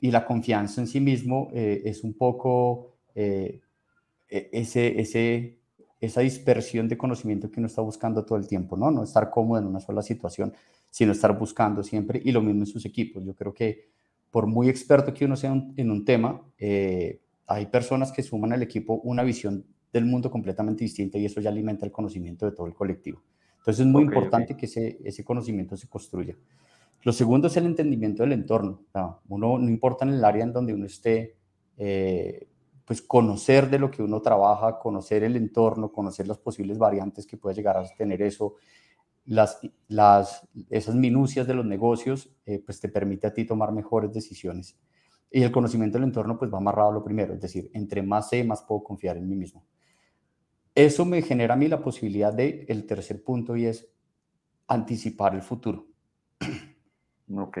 y 0.00 0.10
la 0.10 0.26
confianza 0.26 0.80
en 0.80 0.86
sí 0.86 1.00
mismo 1.00 1.48
eh, 1.52 1.82
es 1.84 2.04
un 2.04 2.14
poco 2.14 2.96
eh, 3.14 3.60
e-, 4.28 4.50
ese, 4.52 5.00
ese, 5.00 5.58
esa 6.00 6.20
dispersión 6.20 6.88
de 6.88 6.96
conocimiento 6.96 7.50
que 7.50 7.60
uno 7.60 7.66
está 7.66 7.82
buscando 7.82 8.24
todo 8.24 8.38
el 8.38 8.46
tiempo, 8.46 8.76
¿no? 8.76 8.90
No 8.90 9.02
estar 9.02 9.30
cómodo 9.30 9.60
en 9.60 9.66
una 9.66 9.80
sola 9.80 10.02
situación, 10.02 10.52
sino 10.90 11.12
estar 11.12 11.38
buscando 11.38 11.82
siempre, 11.82 12.20
y 12.24 12.32
lo 12.32 12.42
mismo 12.42 12.62
en 12.62 12.66
sus 12.66 12.84
equipos. 12.84 13.24
Yo 13.24 13.34
creo 13.34 13.52
que 13.54 13.88
por 14.30 14.46
muy 14.46 14.68
experto 14.68 15.14
que 15.14 15.24
uno 15.24 15.36
sea 15.36 15.52
en 15.76 15.90
un 15.90 16.04
tema, 16.04 16.42
eh, 16.58 17.20
hay 17.46 17.66
personas 17.66 18.12
que 18.12 18.22
suman 18.22 18.52
al 18.52 18.62
equipo 18.62 19.00
una 19.04 19.22
visión 19.22 19.64
del 19.92 20.04
mundo 20.04 20.30
completamente 20.30 20.84
distinta 20.84 21.16
y 21.16 21.24
eso 21.24 21.40
ya 21.40 21.48
alimenta 21.48 21.86
el 21.86 21.92
conocimiento 21.92 22.44
de 22.44 22.52
todo 22.52 22.66
el 22.66 22.74
colectivo. 22.74 23.22
Entonces 23.58 23.86
es 23.86 23.90
muy 23.90 24.02
importante 24.02 24.56
que 24.56 24.66
ese, 24.66 24.98
ese 25.04 25.24
conocimiento 25.24 25.76
se 25.76 25.88
construya. 25.88 26.36
Lo 27.02 27.12
segundo 27.12 27.46
es 27.46 27.56
el 27.56 27.66
entendimiento 27.66 28.22
del 28.22 28.32
entorno. 28.32 28.82
uno, 29.28 29.58
no 29.58 29.68
importa 29.68 30.04
en 30.04 30.12
el 30.12 30.24
área 30.24 30.44
en 30.44 30.52
donde 30.52 30.74
uno 30.74 30.86
esté, 30.86 31.36
eh, 31.78 32.46
pues 32.86 33.02
conocer 33.02 33.68
de 33.68 33.80
lo 33.80 33.90
que 33.90 34.02
uno 34.02 34.22
trabaja, 34.22 34.78
conocer 34.78 35.24
el 35.24 35.36
entorno, 35.36 35.92
conocer 35.92 36.28
las 36.28 36.38
posibles 36.38 36.78
variantes 36.78 37.26
que 37.26 37.36
puede 37.36 37.56
llegar 37.56 37.76
a 37.76 37.84
tener 37.96 38.22
eso, 38.22 38.54
las, 39.24 39.58
las, 39.88 40.48
esas 40.70 40.94
minucias 40.94 41.48
de 41.48 41.54
los 41.54 41.66
negocios, 41.66 42.30
eh, 42.46 42.62
pues 42.64 42.78
te 42.80 42.88
permite 42.88 43.26
a 43.26 43.34
ti 43.34 43.44
tomar 43.44 43.72
mejores 43.72 44.12
decisiones. 44.12 44.78
Y 45.32 45.42
el 45.42 45.50
conocimiento 45.50 45.98
del 45.98 46.06
entorno, 46.06 46.38
pues 46.38 46.52
va 46.52 46.58
amarrado 46.58 46.90
a 46.90 46.92
lo 46.92 47.02
primero, 47.02 47.34
es 47.34 47.40
decir, 47.40 47.68
entre 47.74 48.02
más 48.02 48.28
sé, 48.28 48.44
más 48.44 48.62
puedo 48.62 48.84
confiar 48.84 49.16
en 49.16 49.28
mí 49.28 49.34
mismo. 49.34 49.64
Eso 50.72 51.04
me 51.04 51.22
genera 51.22 51.54
a 51.54 51.56
mí 51.56 51.66
la 51.66 51.82
posibilidad 51.82 52.32
de 52.32 52.66
el 52.68 52.86
tercer 52.86 53.24
punto 53.24 53.56
y 53.56 53.66
es 53.66 53.88
anticipar 54.68 55.34
el 55.34 55.42
futuro. 55.42 55.88
Ok. 57.34 57.58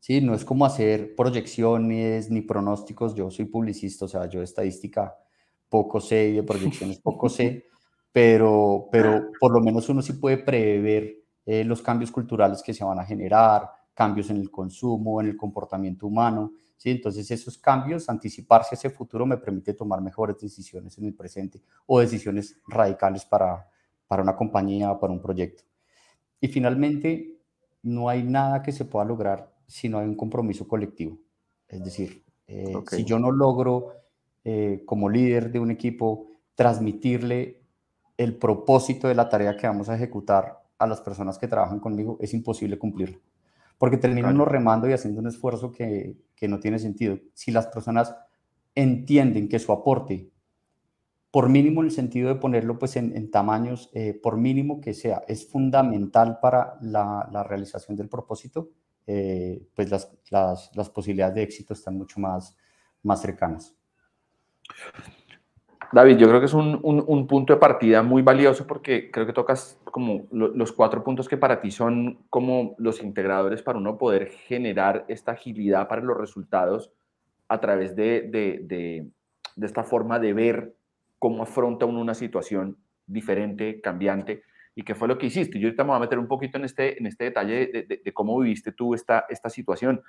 Sí, 0.00 0.20
no 0.20 0.34
es 0.34 0.44
como 0.44 0.64
hacer 0.64 1.14
proyecciones 1.16 2.30
ni 2.30 2.42
pronósticos. 2.42 3.14
Yo 3.14 3.30
soy 3.30 3.46
publicista, 3.46 4.04
o 4.04 4.08
sea, 4.08 4.26
yo 4.26 4.38
de 4.40 4.44
estadística 4.44 5.16
poco 5.68 6.00
sé 6.00 6.28
y 6.28 6.32
de 6.34 6.42
proyecciones 6.42 6.98
poco 7.00 7.28
sé, 7.28 7.66
pero, 8.12 8.88
pero 8.90 9.30
por 9.40 9.52
lo 9.52 9.60
menos 9.60 9.88
uno 9.88 10.02
sí 10.02 10.14
puede 10.14 10.38
prever 10.38 11.16
eh, 11.44 11.64
los 11.64 11.82
cambios 11.82 12.10
culturales 12.10 12.62
que 12.62 12.74
se 12.74 12.84
van 12.84 12.98
a 12.98 13.04
generar, 13.04 13.68
cambios 13.94 14.30
en 14.30 14.36
el 14.36 14.50
consumo, 14.50 15.20
en 15.20 15.28
el 15.28 15.36
comportamiento 15.36 16.06
humano. 16.06 16.52
¿sí? 16.76 16.90
Entonces 16.90 17.30
esos 17.30 17.58
cambios, 17.58 18.08
anticiparse 18.08 18.74
a 18.74 18.78
ese 18.78 18.90
futuro 18.90 19.26
me 19.26 19.38
permite 19.38 19.74
tomar 19.74 20.00
mejores 20.00 20.38
decisiones 20.38 20.96
en 20.98 21.06
el 21.06 21.14
presente 21.14 21.62
o 21.86 22.00
decisiones 22.00 22.60
radicales 22.68 23.24
para, 23.24 23.68
para 24.06 24.22
una 24.22 24.36
compañía, 24.36 24.98
para 24.98 25.12
un 25.12 25.20
proyecto. 25.20 25.64
Y 26.40 26.48
finalmente, 26.48 27.40
no 27.82 28.08
hay 28.08 28.22
nada 28.22 28.62
que 28.62 28.72
se 28.72 28.84
pueda 28.84 29.04
lograr 29.04 29.55
si 29.66 29.88
no 29.88 29.98
hay 29.98 30.06
un 30.06 30.16
compromiso 30.16 30.66
colectivo. 30.66 31.18
Es 31.68 31.84
decir, 31.84 32.24
eh, 32.46 32.72
si 32.90 33.04
yo 33.04 33.18
no 33.18 33.30
logro 33.30 33.92
eh, 34.44 34.82
como 34.86 35.08
líder 35.08 35.50
de 35.50 35.58
un 35.58 35.70
equipo 35.70 36.28
transmitirle 36.54 37.60
el 38.16 38.36
propósito 38.36 39.08
de 39.08 39.14
la 39.14 39.28
tarea 39.28 39.56
que 39.56 39.66
vamos 39.66 39.88
a 39.88 39.96
ejecutar 39.96 40.62
a 40.78 40.86
las 40.86 41.00
personas 41.00 41.38
que 41.38 41.48
trabajan 41.48 41.80
conmigo, 41.80 42.16
es 42.20 42.32
imposible 42.34 42.78
cumplirlo. 42.78 43.20
Porque 43.78 43.98
terminan 43.98 44.38
remando 44.46 44.88
y 44.88 44.92
haciendo 44.92 45.20
un 45.20 45.26
esfuerzo 45.26 45.70
que, 45.70 46.16
que 46.34 46.48
no 46.48 46.60
tiene 46.60 46.78
sentido. 46.78 47.18
Si 47.34 47.50
las 47.50 47.66
personas 47.66 48.14
entienden 48.74 49.48
que 49.48 49.58
su 49.58 49.72
aporte 49.72 50.30
por 51.36 51.50
mínimo 51.50 51.82
en 51.82 51.88
el 51.88 51.92
sentido 51.92 52.28
de 52.28 52.36
ponerlo 52.36 52.78
pues 52.78 52.96
en, 52.96 53.30
tamaños, 53.30 53.90
eh, 53.92 54.14
por 54.14 54.38
mínimo 54.38 54.80
que 54.80 54.94
sea, 54.94 55.22
es 55.28 55.46
fundamental 55.46 56.38
para 56.40 56.78
la, 56.80 57.28
la 57.30 57.42
realización 57.42 57.94
del 57.94 58.08
propósito, 58.08 58.70
eh, 59.06 59.62
pues 59.74 59.90
las, 59.90 60.10
las, 60.30 60.90
posibilidades 60.90 61.34
de 61.34 61.42
éxito 61.42 61.74
están 61.74 61.96
mucho 61.96 62.18
más, 62.20 62.56
más 63.02 63.22
cercanas. 63.22 63.74
David, 65.92 66.16
yo 66.16 66.26
creo 66.28 66.40
que 66.40 66.46
es 66.46 66.54
un, 66.54 66.80
un, 66.82 67.04
un, 67.06 67.26
punto 67.28 67.52
de 67.52 67.60
partida 67.60 68.02
muy 68.02 68.22
valioso 68.22 68.66
porque 68.66 69.10
creo 69.12 69.24
que 69.24 69.32
tocas 69.32 69.78
como 69.84 70.26
los 70.32 70.72
cuatro 70.72 71.04
puntos 71.04 71.28
que 71.28 71.36
para 71.36 71.60
ti 71.60 71.70
son 71.70 72.24
como 72.28 72.74
los 72.78 73.00
integradores 73.00 73.62
para 73.62 73.78
uno 73.78 73.96
poder 73.96 74.26
generar 74.26 75.04
esta 75.06 75.32
agilidad 75.32 75.86
para 75.86 76.02
los 76.02 76.16
resultados 76.16 76.92
a 77.46 77.60
través 77.60 77.94
de, 77.94 78.22
de, 78.22 78.60
de, 78.64 79.08
de 79.54 79.66
esta 79.66 79.84
forma 79.84 80.18
de 80.18 80.32
ver 80.32 80.74
cómo 81.20 81.44
afronta 81.44 81.86
uno 81.86 82.00
una 82.00 82.14
situación 82.14 82.76
diferente, 83.06 83.80
cambiante, 83.80 84.42
y 84.76 84.84
qué 84.84 84.94
fue 84.94 85.08
lo 85.08 85.18
que 85.18 85.26
hiciste. 85.26 85.58
Yo 85.58 85.66
ahorita 85.66 85.82
me 85.82 85.88
voy 85.88 85.96
a 85.96 86.00
meter 86.00 86.18
un 86.18 86.28
poquito 86.28 86.58
en 86.58 86.64
este, 86.64 86.98
en 86.98 87.06
este 87.06 87.24
detalle 87.24 87.86
de, 88.04 88.12
cómo 88.12 88.38
viviste 88.38 88.70
tú 88.70 88.94
esta, 88.94 89.24
esta 89.28 89.48
situación, 89.48 90.02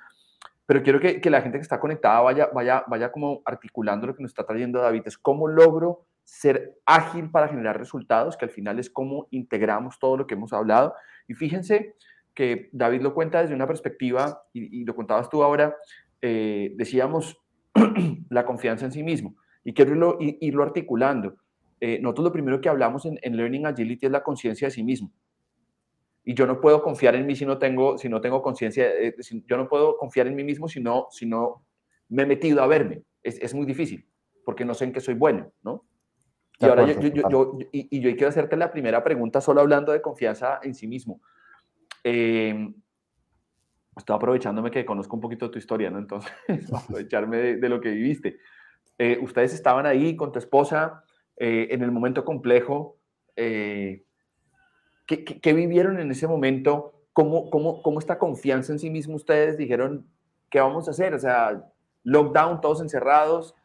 pero 0.68 0.84
quiero 0.84 1.00
que, 1.00 1.20
que, 1.20 1.30
la 1.30 1.42
gente 1.42 1.58
que 1.58 1.64
está 1.64 1.80
conectada 1.80 2.20
vaya, 2.20 2.50
vaya, 2.54 2.84
vaya 2.88 3.12
como 3.12 3.42
articulando 3.46 4.06
lo 4.06 4.16
que 4.16 4.22
nos 4.22 4.32
está 4.32 4.46
trayendo 4.46 4.80
David, 4.80 5.04
es 5.06 5.18
cómo 5.18 5.48
logro 5.48 6.06
ser 6.26 6.76
ágil 6.86 7.32
para 7.32 7.48
generar 7.48 7.80
resultados, 7.80 8.36
que 8.36 8.46
al 8.46 8.52
final 8.52 8.78
es 8.78 8.90
cómo 8.90 9.28
integramos 9.32 9.98
todo 9.98 10.18
lo 10.18 10.28
que 10.28 10.34
hemos 10.36 10.52
hablado. 10.52 10.94
Y 11.30 11.34
fíjense 11.36 11.96
que 12.34 12.70
David 12.74 13.02
lo 13.02 13.14
cuenta 13.14 13.42
desde 13.42 13.56
una 13.56 13.66
perspectiva, 13.66 14.44
y, 14.52 14.84
lo 14.84 14.94
contabas 14.94 15.30
tú 15.30 15.42
ahora, 15.42 15.78
eh, 16.22 16.74
decíamos, 16.76 17.42
la 18.30 18.46
confianza 18.46 18.86
en 18.86 18.92
sí 18.92 19.04
mismo 19.04 19.36
y 19.68 19.74
quiero 19.74 20.18
irlo, 20.40 20.64
articulando. 20.64 21.36
Eh, 21.80 22.00
nosotros 22.02 22.26
lo 22.26 22.32
primero 22.32 22.60
que 22.60 22.70
hablamos 22.70 23.06
en, 23.06 23.38
Learning 23.38 23.68
Agility 23.68 24.08
es 24.08 24.12
la 24.12 24.24
conciencia 24.24 24.68
de 24.68 24.72
sí 24.72 24.84
mismo. 24.84 25.12
Y 26.24 26.34
yo 26.34 26.46
no 26.46 26.60
puedo 26.60 26.82
confiar 26.82 27.16
en 27.16 27.26
mí 27.26 27.36
si 27.36 27.46
no 27.46 27.58
tengo, 27.58 27.98
si 27.98 28.10
no 28.10 28.20
tengo 28.20 28.42
conciencia, 28.42 28.86
eh, 28.88 29.16
yo 29.46 29.58
no 29.58 29.70
puedo 29.70 29.98
confiar 29.98 30.28
en 30.28 30.36
mí 30.36 30.44
mismo 30.44 30.68
si 30.68 30.82
no, 30.82 31.08
si 31.12 31.26
no 31.26 31.64
me 32.10 32.24
he 32.24 32.26
metido 32.26 32.62
a 32.62 32.68
verme. 32.68 33.04
Es, 33.24 33.40
es 33.42 33.54
muy 33.54 33.66
difícil, 33.66 34.06
porque 34.44 34.66
no 34.66 34.74
sé 34.74 34.86
en 34.86 34.94
qué 34.94 35.00
soy 35.00 35.14
bueno, 35.14 35.52
¿no? 35.62 35.86
Y 36.60 36.66
ahora 36.66 36.86
yo, 36.88 37.00
yo, 37.00 37.30
yo, 37.30 37.58
y, 37.72 38.00
yo 38.00 38.10
quiero 38.12 38.30
hacerte 38.30 38.58
la 38.58 38.72
primera 38.72 39.04
pregunta 39.04 39.42
solo 39.42 39.62
hablando 39.62 39.92
de 39.92 40.02
confianza 40.02 40.60
en 40.64 40.74
sí 40.74 40.88
mismo. 40.88 41.22
Eh, 42.04 42.74
estoy 43.96 44.16
aprovechándome 44.16 44.72
que 44.72 44.84
conozco 44.84 45.16
un 45.16 45.22
poquito 45.22 45.46
de 45.46 45.52
tu 45.52 45.60
historia, 45.60 45.92
¿no? 45.92 46.00
Entonces, 46.00 46.32
aprovecharme 46.74 47.38
de, 47.38 47.58
de, 47.58 47.70
lo 47.70 47.80
que 47.80 47.92
viviste. 47.92 48.40
Eh, 48.98 49.20
ustedes 49.22 49.54
estaban 49.54 49.86
ahí 49.86 50.16
con 50.16 50.32
tu 50.32 50.40
esposa 50.40 51.04
eh, 51.38 51.68
en 51.72 51.82
el 51.82 51.92
momento 51.92 52.26
complejo. 52.26 52.98
Eh, 53.36 54.04
¿qué, 55.06 55.54
vivieron 55.54 56.00
en 56.00 56.12
ese 56.12 56.28
momento? 56.28 56.94
¿Cómo, 57.14 57.50
cómo, 57.50 57.82
¿Cómo 57.82 58.00
esta 58.00 58.20
confianza 58.20 58.74
en 58.74 58.80
sí 58.80 58.90
mismo 58.90 59.16
ustedes 59.16 59.58
dijeron, 59.58 60.06
¿qué 60.50 60.60
vamos 60.60 60.88
a 60.88 60.92
hacer? 60.92 61.14
O 61.14 61.20
sea, 61.20 61.64
lockdown, 62.04 62.62
todos 62.62 62.82
encerrados. 62.82 63.56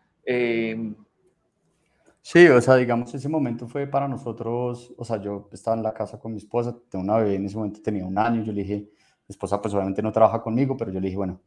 Sí, 2.22 2.46
o 2.46 2.60
sea, 2.60 2.76
digamos, 2.76 3.12
ese 3.14 3.28
momento 3.28 3.66
fue 3.66 3.88
para 3.88 4.06
nosotros, 4.06 4.94
o 4.96 5.04
sea, 5.04 5.20
yo 5.20 5.48
estaba 5.50 5.76
en 5.76 5.82
la 5.82 5.92
casa 5.92 6.20
con 6.20 6.30
mi 6.30 6.38
esposa, 6.38 6.76
tengo 6.88 7.02
una 7.02 7.16
bebé, 7.16 7.34
en 7.34 7.46
ese 7.46 7.56
momento 7.56 7.82
tenía 7.82 8.06
un 8.06 8.16
año, 8.16 8.44
yo 8.44 8.52
le 8.52 8.62
dije, 8.62 8.76
mi 8.76 9.32
esposa 9.32 9.60
pues 9.60 9.74
obviamente 9.74 10.02
no 10.02 10.12
trabaja 10.12 10.40
conmigo, 10.40 10.76
pero 10.76 10.92
yo 10.92 11.00
le 11.00 11.06
dije, 11.06 11.16
bueno, 11.16 11.40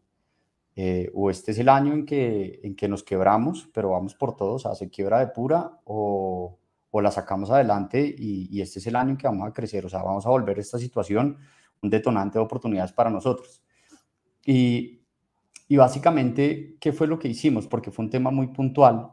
eh, 0.75 1.09
o 1.13 1.29
este 1.29 1.51
es 1.51 1.59
el 1.59 1.69
año 1.69 1.93
en 1.93 2.05
que, 2.05 2.59
en 2.63 2.75
que 2.75 2.87
nos 2.87 3.03
quebramos, 3.03 3.69
pero 3.73 3.91
vamos 3.91 4.13
por 4.15 4.35
todos, 4.35 4.65
o 4.65 4.67
sea, 4.67 4.75
se 4.75 4.89
quiebra 4.89 5.19
de 5.19 5.27
pura 5.27 5.79
o, 5.85 6.59
o 6.91 7.01
la 7.01 7.11
sacamos 7.11 7.49
adelante 7.49 8.13
y, 8.17 8.61
este 8.61 8.79
es 8.79 8.87
el 8.87 8.95
año 8.95 9.11
en 9.11 9.17
que 9.17 9.27
vamos 9.27 9.47
a 9.47 9.53
crecer, 9.53 9.85
o 9.85 9.89
sea, 9.89 10.01
vamos 10.03 10.25
a 10.25 10.29
volver 10.29 10.59
esta 10.59 10.77
situación 10.77 11.37
un 11.81 11.89
detonante 11.89 12.39
de 12.39 12.45
oportunidades 12.45 12.93
para 12.93 13.09
nosotros. 13.09 13.61
Y, 14.45 15.01
y 15.67 15.75
básicamente, 15.77 16.77
¿qué 16.79 16.93
fue 16.93 17.07
lo 17.07 17.19
que 17.19 17.27
hicimos? 17.27 17.67
Porque 17.67 17.91
fue 17.91 18.05
un 18.05 18.11
tema 18.11 18.31
muy 18.31 18.47
puntual 18.47 19.11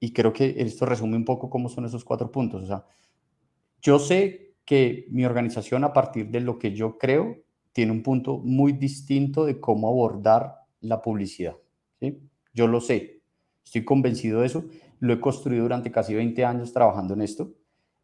y 0.00 0.12
creo 0.12 0.32
que 0.32 0.54
esto 0.58 0.86
resume 0.86 1.16
un 1.16 1.24
poco 1.24 1.50
cómo 1.50 1.68
son 1.68 1.84
esos 1.84 2.04
cuatro 2.04 2.32
puntos. 2.32 2.64
O 2.64 2.66
sea, 2.66 2.84
yo 3.80 3.98
sé 3.98 4.56
que 4.64 5.06
mi 5.10 5.24
organización 5.24 5.84
a 5.84 5.92
partir 5.92 6.30
de 6.30 6.40
lo 6.40 6.58
que 6.58 6.74
yo 6.74 6.98
creo 6.98 7.36
tiene 7.72 7.92
un 7.92 8.02
punto 8.02 8.38
muy 8.38 8.72
distinto 8.72 9.44
de 9.44 9.60
cómo 9.60 9.88
abordar 9.88 10.59
la 10.80 11.00
publicidad. 11.00 11.56
¿sí? 11.98 12.20
Yo 12.52 12.66
lo 12.66 12.80
sé, 12.80 13.22
estoy 13.64 13.84
convencido 13.84 14.40
de 14.40 14.46
eso, 14.46 14.64
lo 15.00 15.12
he 15.12 15.20
construido 15.20 15.62
durante 15.62 15.90
casi 15.90 16.14
20 16.14 16.44
años 16.44 16.72
trabajando 16.72 17.14
en 17.14 17.22
esto, 17.22 17.52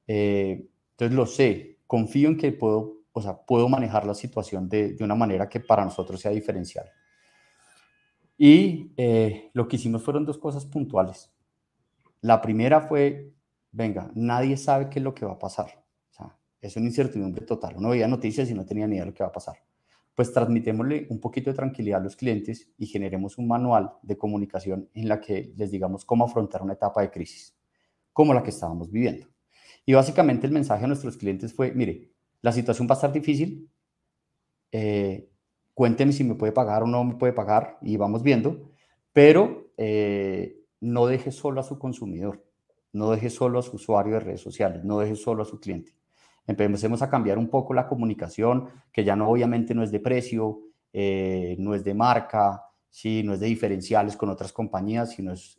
eh, 0.06 0.68
entonces 0.92 1.16
lo 1.16 1.26
sé, 1.26 1.78
confío 1.86 2.28
en 2.28 2.36
que 2.36 2.52
puedo, 2.52 3.02
o 3.12 3.20
sea, 3.20 3.36
puedo 3.36 3.68
manejar 3.68 4.06
la 4.06 4.14
situación 4.14 4.68
de, 4.68 4.94
de 4.94 5.04
una 5.04 5.14
manera 5.14 5.48
que 5.48 5.60
para 5.60 5.84
nosotros 5.84 6.20
sea 6.20 6.30
diferencial. 6.30 6.86
Y 8.38 8.92
eh, 8.96 9.50
lo 9.54 9.66
que 9.66 9.76
hicimos 9.76 10.02
fueron 10.02 10.26
dos 10.26 10.38
cosas 10.38 10.66
puntuales. 10.66 11.32
La 12.20 12.40
primera 12.42 12.82
fue, 12.82 13.32
venga, 13.72 14.10
nadie 14.14 14.56
sabe 14.56 14.90
qué 14.90 14.98
es 14.98 15.02
lo 15.02 15.14
que 15.14 15.24
va 15.24 15.32
a 15.32 15.38
pasar. 15.38 15.82
O 16.18 16.32
es 16.60 16.76
una 16.76 16.86
incertidumbre 16.86 17.44
total. 17.46 17.76
Uno 17.76 17.90
veía 17.90 18.08
noticias 18.08 18.50
y 18.50 18.54
no 18.54 18.66
tenía 18.66 18.86
ni 18.86 18.96
idea 18.96 19.04
de 19.04 19.10
lo 19.10 19.14
que 19.14 19.22
va 19.22 19.30
a 19.30 19.32
pasar 19.32 19.56
pues 20.16 20.32
transmitémosle 20.32 21.06
un 21.10 21.20
poquito 21.20 21.50
de 21.50 21.56
tranquilidad 21.56 22.00
a 22.00 22.04
los 22.04 22.16
clientes 22.16 22.72
y 22.78 22.86
generemos 22.86 23.36
un 23.36 23.46
manual 23.46 23.92
de 24.02 24.16
comunicación 24.16 24.88
en 24.94 25.08
la 25.08 25.20
que 25.20 25.52
les 25.56 25.70
digamos 25.70 26.06
cómo 26.06 26.24
afrontar 26.24 26.62
una 26.62 26.72
etapa 26.72 27.02
de 27.02 27.10
crisis, 27.10 27.54
como 28.14 28.32
la 28.32 28.42
que 28.42 28.48
estábamos 28.48 28.90
viviendo. 28.90 29.26
Y 29.84 29.92
básicamente 29.92 30.46
el 30.46 30.54
mensaje 30.54 30.84
a 30.84 30.88
nuestros 30.88 31.18
clientes 31.18 31.52
fue, 31.52 31.70
mire, 31.72 32.10
la 32.40 32.50
situación 32.50 32.88
va 32.88 32.94
a 32.94 32.96
estar 32.96 33.12
difícil, 33.12 33.70
eh, 34.72 35.28
cuénteme 35.74 36.12
si 36.12 36.24
me 36.24 36.34
puede 36.34 36.52
pagar 36.52 36.82
o 36.82 36.86
no 36.86 37.04
me 37.04 37.16
puede 37.16 37.34
pagar 37.34 37.76
y 37.82 37.98
vamos 37.98 38.22
viendo, 38.22 38.70
pero 39.12 39.70
eh, 39.76 40.62
no 40.80 41.06
deje 41.06 41.30
solo 41.30 41.60
a 41.60 41.64
su 41.64 41.78
consumidor, 41.78 42.42
no 42.90 43.10
deje 43.10 43.28
solo 43.28 43.58
a 43.58 43.62
su 43.62 43.76
usuario 43.76 44.14
de 44.14 44.20
redes 44.20 44.40
sociales, 44.40 44.82
no 44.82 44.98
deje 44.98 45.14
solo 45.14 45.42
a 45.42 45.46
su 45.46 45.60
cliente 45.60 45.92
empecemos 46.46 47.02
a 47.02 47.10
cambiar 47.10 47.38
un 47.38 47.48
poco 47.48 47.74
la 47.74 47.86
comunicación, 47.86 48.68
que 48.92 49.04
ya 49.04 49.16
no 49.16 49.28
obviamente 49.28 49.74
no 49.74 49.82
es 49.82 49.90
de 49.90 50.00
precio, 50.00 50.60
eh, 50.92 51.56
no 51.58 51.74
es 51.74 51.84
de 51.84 51.94
marca, 51.94 52.62
¿sí? 52.88 53.22
no 53.22 53.34
es 53.34 53.40
de 53.40 53.46
diferenciales 53.46 54.16
con 54.16 54.30
otras 54.30 54.52
compañías, 54.52 55.10
sino 55.10 55.32
es, 55.32 55.58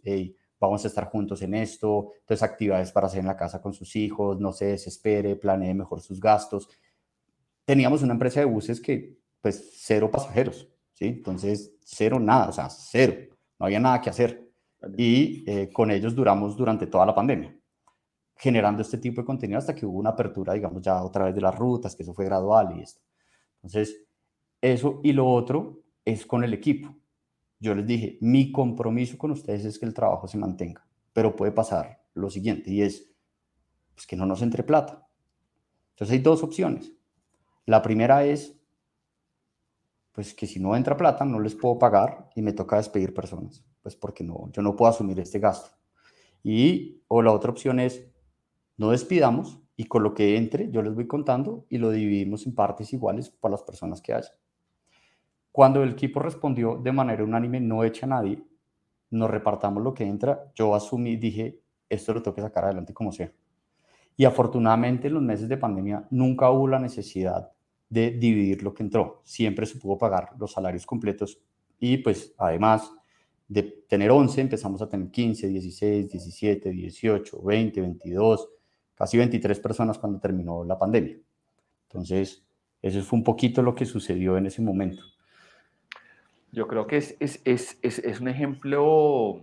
vamos 0.60 0.84
a 0.84 0.88
estar 0.88 1.06
juntos 1.10 1.42
en 1.42 1.54
esto, 1.54 2.12
entonces 2.22 2.44
actividades 2.44 2.92
para 2.92 3.08
hacer 3.08 3.20
en 3.20 3.28
la 3.28 3.38
casa 3.38 3.62
con 3.62 3.74
sus 3.74 3.96
hijos, 3.96 4.40
no 4.40 4.52
se 4.52 4.66
desespere, 4.66 5.36
planee 5.36 5.74
mejor 5.74 6.02
sus 6.02 6.20
gastos. 6.20 6.70
Teníamos 7.66 8.02
una 8.02 8.14
empresa 8.14 8.40
de 8.40 8.46
buses 8.46 8.82
que, 8.82 9.18
pues, 9.42 9.74
cero 9.76 10.10
pasajeros, 10.10 10.68
¿sí? 10.94 11.06
Entonces, 11.06 11.76
cero 11.84 12.20
nada, 12.20 12.50
o 12.50 12.52
sea, 12.52 12.70
cero, 12.70 13.36
no 13.60 13.66
había 13.66 13.80
nada 13.80 14.02
que 14.02 14.10
hacer. 14.10 14.46
y 14.96 15.44
eh, 15.48 15.70
con 15.74 15.90
ellos 15.90 16.16
duramos 16.16 16.56
durante 16.56 16.86
toda 16.86 17.06
la 17.06 17.16
pandemia, 17.16 17.57
generando 18.38 18.82
este 18.82 18.98
tipo 18.98 19.22
de 19.22 19.26
contenido 19.26 19.58
hasta 19.58 19.74
que 19.74 19.86
hubo 19.86 19.98
una 20.00 20.12
apertura, 20.12 20.54
digamos, 20.54 20.82
ya 20.82 21.04
otra 21.04 21.26
vez 21.26 21.36
de 21.36 21.42
las 21.42 21.56
rutas, 21.56 21.96
que 21.96 22.04
eso 22.04 22.14
fue 22.14 22.26
gradual 22.26 22.78
y 22.78 22.82
esto. 22.82 23.02
Entonces, 23.58 24.04
eso 24.62 25.02
y 25.04 25.14
lo 25.14 25.28
otro 25.28 25.82
es 26.06 26.26
con 26.26 26.44
el 26.44 26.54
equipo. 26.54 26.96
Yo 27.60 27.74
les 27.74 27.86
dije, 27.86 28.18
mi 28.22 28.52
compromiso 28.52 29.18
con 29.18 29.32
ustedes 29.32 29.66
es 29.66 29.80
que 29.80 29.86
el 29.86 29.94
trabajo 29.94 30.28
se 30.28 30.38
mantenga, 30.38 30.86
pero 31.14 31.36
puede 31.36 31.52
pasar 31.52 32.04
lo 32.14 32.30
siguiente 32.30 32.72
y 32.72 32.82
es 32.82 33.12
pues, 33.96 34.06
que 34.06 34.16
no 34.16 34.26
nos 34.26 34.42
entre 34.42 34.64
plata. 34.64 35.08
Entonces 35.92 36.14
hay 36.14 36.20
dos 36.20 36.44
opciones. 36.44 36.92
La 37.66 37.82
primera 37.82 38.24
es, 38.24 38.56
pues 40.12 40.34
que 40.34 40.48
si 40.48 40.60
no 40.60 40.76
entra 40.76 40.96
plata 40.96 41.26
no 41.26 41.40
les 41.40 41.56
puedo 41.56 41.78
pagar 41.80 42.30
y 42.36 42.42
me 42.42 42.54
toca 42.54 42.78
despedir 42.78 43.14
personas, 43.14 43.66
pues 43.82 43.96
porque 43.96 44.24
no, 44.24 44.50
yo 44.52 44.62
no 44.62 44.76
puedo 44.76 44.92
asumir 44.92 45.20
este 45.20 45.40
gasto. 45.40 45.76
Y 46.44 47.02
o 47.08 47.22
la 47.22 47.32
otra 47.32 47.52
opción 47.52 47.80
es, 47.80 48.08
no 48.78 48.92
despidamos 48.92 49.60
y 49.76 49.86
con 49.86 50.04
lo 50.04 50.14
que 50.14 50.38
entre 50.38 50.72
yo 50.72 50.82
les 50.82 50.96
voy 50.96 51.08
contando 51.08 51.66
y 51.70 51.78
lo 51.78 51.92
dividimos 51.92 52.46
en 52.48 52.56
partes 52.56 52.94
iguales 52.94 53.30
para 53.30 53.54
las 53.54 53.64
personas 53.64 54.02
que 54.02 54.14
haya. 54.14 54.32
Cuando 55.52 55.84
el 55.84 55.92
equipo 55.92 56.20
respondió 56.20 56.78
de 56.78 56.92
manera 56.92 57.24
unánime, 57.24 57.60
no 57.60 57.84
echa 57.84 58.06
a 58.06 58.10
nadie, 58.10 58.44
nos 59.10 59.30
repartamos 59.30 59.84
lo 59.84 59.94
que 59.94 60.06
entra, 60.06 60.52
yo 60.54 60.76
asumí, 60.76 61.16
dije, 61.16 61.62
esto 61.90 62.14
lo 62.14 62.22
tengo 62.22 62.36
que 62.36 62.42
sacar 62.42 62.66
adelante 62.66 62.94
como 62.94 63.12
sea. 63.12 63.32
Y 64.16 64.26
afortunadamente 64.26 65.08
en 65.08 65.16
los 65.16 65.24
meses 65.24 65.48
de 65.48 65.58
pandemia 65.58 66.08
nunca 66.10 66.50
hubo 66.50 66.68
la 66.68 66.80
necesidad 66.80 67.52
de 67.90 68.12
dividir 68.12 68.64
lo 68.64 68.74
que 68.74 68.84
entró. 68.84 69.22
Siempre 69.24 69.66
se 69.66 69.80
pudo 69.80 69.98
pagar 69.98 70.32
los 70.38 70.52
salarios 70.52 70.86
completos 70.86 71.40
y 71.80 71.98
pues 71.98 72.34
además 72.38 72.92
de 73.48 73.64
tener 73.88 74.12
11 74.12 74.42
empezamos 74.42 74.82
a 74.82 74.90
tener 74.90 75.10
15, 75.10 75.48
16, 75.48 76.10
17, 76.10 76.70
18, 76.70 77.42
20, 77.42 77.82
22, 77.82 78.50
casi 78.98 79.18
23 79.18 79.60
personas 79.60 80.00
cuando 80.00 80.20
terminó 80.20 80.64
la 80.64 80.78
pandemia. 80.78 81.18
Entonces, 81.84 82.44
eso 82.82 83.02
fue 83.04 83.20
un 83.20 83.24
poquito 83.24 83.62
lo 83.62 83.76
que 83.76 83.86
sucedió 83.86 84.38
en 84.38 84.48
ese 84.48 84.62
momento. 84.62 85.04
Yo 86.52 86.68
creo 86.68 86.88
que 86.88 86.98
es, 86.98 87.16
es, 87.20 87.42
es, 87.46 87.78
es 87.84 88.20
un 88.20 88.28
ejemplo, 88.28 89.42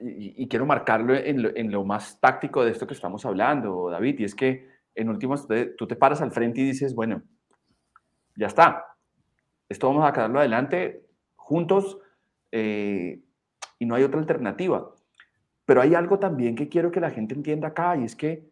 y, 0.00 0.46
quiero 0.48 0.66
marcarlo 0.66 1.14
en 1.14 1.42
lo, 1.42 1.56
en 1.56 1.72
lo, 1.72 1.84
más 1.84 2.20
táctico 2.20 2.64
de 2.64 2.70
esto 2.70 2.86
que 2.86 2.94
estamos 2.94 3.24
hablando, 3.24 3.90
David, 3.90 4.20
y 4.20 4.24
es 4.24 4.34
que 4.34 4.68
en 4.94 5.08
últimas 5.08 5.46
tú 5.76 5.86
te 5.86 5.96
paras 5.96 6.20
al 6.20 6.30
frente 6.30 6.60
y 6.60 6.64
dices, 6.64 6.94
bueno, 6.94 7.22
ya 8.36 8.46
está, 8.46 8.84
esto 9.68 9.88
vamos 9.88 10.04
a 10.04 10.08
sacarlo 10.08 10.38
adelante 10.38 11.04
juntos 11.36 11.98
eh, 12.52 13.20
y 13.78 13.86
no 13.86 13.94
hay 13.94 14.02
otra 14.02 14.20
alternativa. 14.20 14.90
Pero 15.68 15.82
hay 15.82 15.94
algo 15.94 16.18
también 16.18 16.54
que 16.54 16.70
quiero 16.70 16.90
que 16.90 16.98
la 16.98 17.10
gente 17.10 17.34
entienda 17.34 17.68
acá 17.68 17.94
y 17.94 18.04
es 18.04 18.16
que 18.16 18.48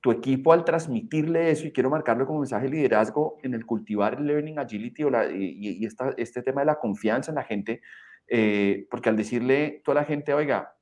tu 0.00 0.10
equipo 0.10 0.50
al 0.50 0.64
transmitirle 0.64 1.50
eso, 1.50 1.66
y 1.66 1.72
quiero 1.72 1.90
marcarlo 1.90 2.26
como 2.26 2.38
mensaje 2.38 2.64
de 2.64 2.72
liderazgo 2.72 3.36
en 3.42 3.52
el 3.52 3.66
cultivar 3.66 4.14
el 4.14 4.26
learning 4.26 4.58
agility 4.58 5.02
y, 5.34 5.86
este 6.16 6.42
tema 6.42 6.62
de 6.62 6.64
la 6.64 6.78
confianza 6.78 7.30
en 7.30 7.34
la 7.34 7.42
gente, 7.42 7.82
eh, 8.28 8.86
porque 8.90 9.10
al 9.10 9.16
decirle 9.16 9.82
toda 9.84 9.96
la 9.96 10.04
gente, 10.04 10.32
oiga, 10.32 10.74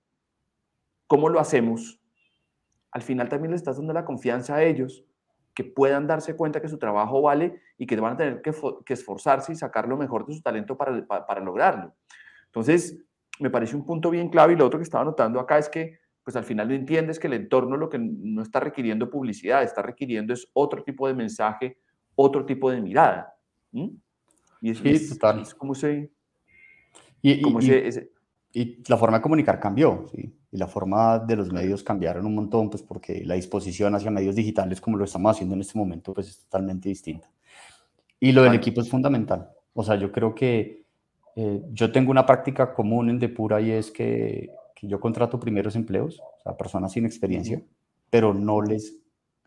¿cómo 1.08 1.28
lo 1.28 1.40
hacemos? 1.40 2.00
Al 2.92 3.02
final 3.02 3.28
también 3.28 3.50
le 3.50 3.56
estás 3.56 3.76
dando 3.76 3.92
la 3.92 4.04
confianza 4.04 4.54
a 4.54 4.62
ellos 4.62 5.04
que 5.52 5.64
puedan 5.64 6.06
darse 6.06 6.36
cuenta 6.36 6.62
que 6.62 6.68
su 6.68 6.78
trabajo 6.78 7.20
vale 7.22 7.60
y 7.76 7.86
que 7.86 7.96
van 7.96 8.12
a 8.12 8.16
tener 8.18 8.40
que, 8.40 8.52
esforzarse 8.92 9.50
y 9.50 9.56
sacar 9.56 9.88
lo 9.88 9.96
mejor 9.96 10.26
de 10.26 10.34
su 10.34 10.42
talento 10.42 10.76
para, 10.76 11.04
para, 11.26 11.40
lograrlo. 11.40 11.92
Entonces, 12.46 13.04
me 13.40 13.50
parece 13.50 13.76
un 13.76 13.84
punto 13.84 14.10
bien 14.10 14.28
clave 14.28 14.52
y 14.52 14.56
lo 14.56 14.66
otro 14.66 14.78
que 14.78 14.84
estaba 14.84 15.04
notando 15.04 15.40
acá 15.40 15.58
es 15.58 15.68
que 15.68 15.98
pues 16.24 16.36
al 16.36 16.44
final 16.44 16.68
no 16.68 16.74
entiendes 16.74 17.18
que 17.18 17.26
el 17.26 17.32
entorno 17.32 17.76
lo 17.76 17.88
que 17.88 17.98
no 17.98 18.42
está 18.42 18.60
requiriendo 18.60 19.10
publicidad, 19.10 19.62
está 19.62 19.82
requiriendo 19.82 20.32
es 20.32 20.48
otro 20.52 20.84
tipo 20.84 21.08
de 21.08 21.14
mensaje, 21.14 21.78
otro 22.14 22.46
tipo 22.46 22.70
de 22.70 22.80
mirada. 22.80 23.34
Y 23.72 24.70
es, 24.70 24.78
sí, 24.78 25.18
como 25.58 25.74
se... 25.74 26.10
Y, 27.22 27.42
y, 28.52 28.82
la 28.88 28.96
forma 28.96 29.18
de 29.18 29.22
comunicar 29.22 29.58
cambió, 29.58 30.06
¿sí? 30.14 30.32
y 30.52 30.56
la 30.58 30.66
forma 30.66 31.18
de 31.18 31.36
los 31.36 31.50
medios 31.50 31.82
cambiaron 31.82 32.26
un 32.26 32.34
montón, 32.34 32.68
pues 32.68 32.82
porque 32.82 33.24
la 33.24 33.34
disposición 33.34 33.94
hacia 33.94 34.10
medios 34.10 34.36
digitales 34.36 34.80
como 34.80 34.98
lo 34.98 35.04
estamos 35.04 35.34
haciendo 35.34 35.54
en 35.54 35.62
este 35.62 35.78
momento, 35.78 36.12
pues 36.12 36.28
es 36.28 36.38
totalmente 36.40 36.88
distinta. 36.88 37.28
Y 38.20 38.32
lo 38.32 38.42
del 38.42 38.54
equipo 38.54 38.80
es 38.82 38.88
fundamental. 38.88 39.50
O 39.72 39.82
sea, 39.82 39.96
yo 39.96 40.12
creo 40.12 40.34
que 40.34 40.81
eh, 41.36 41.62
yo 41.70 41.90
tengo 41.92 42.10
una 42.10 42.26
práctica 42.26 42.72
común 42.72 43.10
en 43.10 43.18
Depura 43.18 43.60
y 43.60 43.70
es 43.70 43.90
que 43.90 44.50
yo 44.82 45.00
contrato 45.00 45.38
primeros 45.38 45.76
empleos, 45.76 46.20
o 46.20 46.42
sea, 46.42 46.56
personas 46.56 46.92
sin 46.92 47.06
experiencia, 47.06 47.62
pero 48.10 48.34
no 48.34 48.60
les 48.60 48.98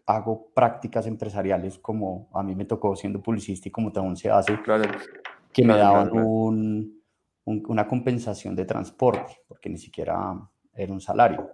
hago 0.06 0.50
prácticas 0.54 1.08
empresariales 1.08 1.78
como 1.80 2.30
a 2.34 2.44
mí 2.44 2.56
me 2.56 2.66
tocó 2.66 2.96
siendo 2.96 3.22
publicista 3.22 3.68
y 3.68 3.72
como 3.72 3.92
aún 3.96 4.16
se 4.16 4.30
hace, 4.30 4.58
que 5.52 5.64
me 5.64 5.76
daban 5.76 6.12
un, 6.14 7.02
una 7.46 7.88
compensación 7.88 8.56
de 8.56 8.66
transporte, 8.66 9.40
porque 9.48 9.70
ni 9.70 9.78
siquiera 9.78 10.40
era 10.74 10.94
un 10.94 11.02
salario. 11.02 11.52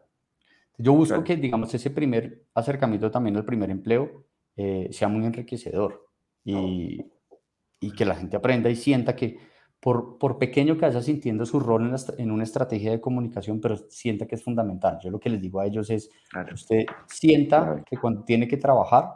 Yo 0.77 0.93
busco 0.93 1.23
que, 1.23 1.35
digamos, 1.35 1.73
ese 1.73 1.91
primer 1.91 2.43
acercamiento 2.53 3.11
también 3.11 3.37
al 3.37 3.45
primer 3.45 3.69
empleo 3.69 4.25
eh, 4.55 4.89
sea 4.91 5.07
muy 5.07 5.25
enriquecedor 5.25 6.07
y, 6.43 7.05
y 7.79 7.91
que 7.91 8.05
la 8.05 8.15
gente 8.15 8.35
aprenda 8.35 8.69
y 8.69 8.75
sienta 8.75 9.15
que 9.15 9.37
por, 9.81 10.19
por 10.19 10.37
pequeño 10.37 10.75
que 10.77 10.85
vaya 10.85 11.01
sintiendo 11.01 11.45
su 11.45 11.59
rol 11.59 11.87
en, 11.87 11.95
en, 12.19 12.31
una 12.31 12.43
estrategia 12.43 12.91
de 12.91 13.01
comunicación, 13.01 13.59
pero 13.59 13.75
sienta 13.89 14.27
que 14.27 14.35
es 14.35 14.43
fundamental. 14.43 14.99
Yo 15.03 15.09
lo 15.09 15.19
que 15.19 15.29
les 15.29 15.41
digo 15.41 15.59
a 15.59 15.65
ellos 15.65 15.89
es, 15.89 16.09
usted 16.53 16.85
sienta 17.07 17.83
que 17.83 17.97
cuando 17.97 18.23
tiene 18.23 18.47
que 18.47 18.57
trabajar, 18.57 19.11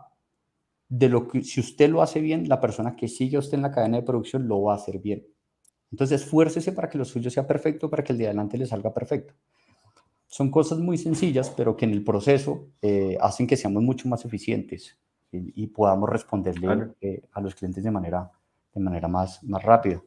de 0.90 1.08
lo 1.08 1.28
que 1.28 1.44
si 1.44 1.60
usted 1.60 1.90
lo 1.90 2.02
hace 2.02 2.20
bien, 2.20 2.50
la 2.50 2.60
persona 2.60 2.96
que 2.96 3.08
sigue 3.08 3.38
a 3.38 3.40
usted 3.40 3.56
en 3.58 3.62
la 3.62 3.72
cadena 3.72 3.98
de 3.98 4.04
producción 4.04 4.48
lo 4.48 4.64
va 4.64 4.74
a 4.74 4.78
hacer 4.78 5.00
bien. 5.00 5.26
Entonces, 5.92 6.24
esfuércese 6.24 6.72
para 6.72 6.90
que 6.90 6.98
lo 6.98 7.06
suyo 7.06 7.30
sea 7.30 7.46
perfecto, 7.46 7.90
para 7.90 8.04
que 8.04 8.14
el 8.14 8.18
de 8.18 8.26
adelante 8.26 8.58
le 8.58 8.66
salga 8.66 8.92
perfecto. 8.92 9.34
Son 10.28 10.50
cosas 10.50 10.80
muy 10.80 10.98
sencillas, 10.98 11.52
pero 11.56 11.76
que 11.76 11.86
en 11.86 11.92
el 11.92 12.04
proceso 12.04 12.70
eh, 12.82 13.18
hacen 13.22 13.46
que 13.46 13.56
seamos 13.56 13.84
mucho 13.84 14.10
más 14.10 14.26
eficientes 14.26 14.98
y, 15.32 15.68
podamos 15.68 16.10
responderle 16.10 16.94
eh, 17.02 17.22
a 17.34 17.42
los 17.42 17.56
clientes 17.56 17.84
de 17.84 17.92
manera, 17.92 18.32
de 18.74 18.82
manera 18.82 19.08
más, 19.08 19.44
más 19.44 19.62
rápida. 19.64 20.02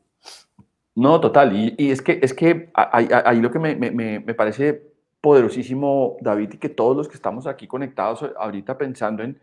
No, 0.99 1.21
total. 1.21 1.53
Y, 1.55 1.93
es 1.93 2.03
que, 2.03 2.19
es 2.21 2.35
que 2.35 2.73
ahí, 2.75 3.41
lo 3.41 3.53
que 3.53 3.61
me, 3.61 3.77
me, 3.77 3.93
me, 3.93 4.35
parece 4.35 4.83
poderosísimo, 5.21 6.17
David, 6.21 6.55
y 6.55 6.59
que 6.59 6.69
todos 6.69 6.97
los 6.97 7.09
que 7.09 7.15
estamos 7.15 7.47
aquí 7.47 7.69
conectados 7.69 8.29
ahorita 8.37 8.77
pensando 8.79 9.23
en, 9.23 9.41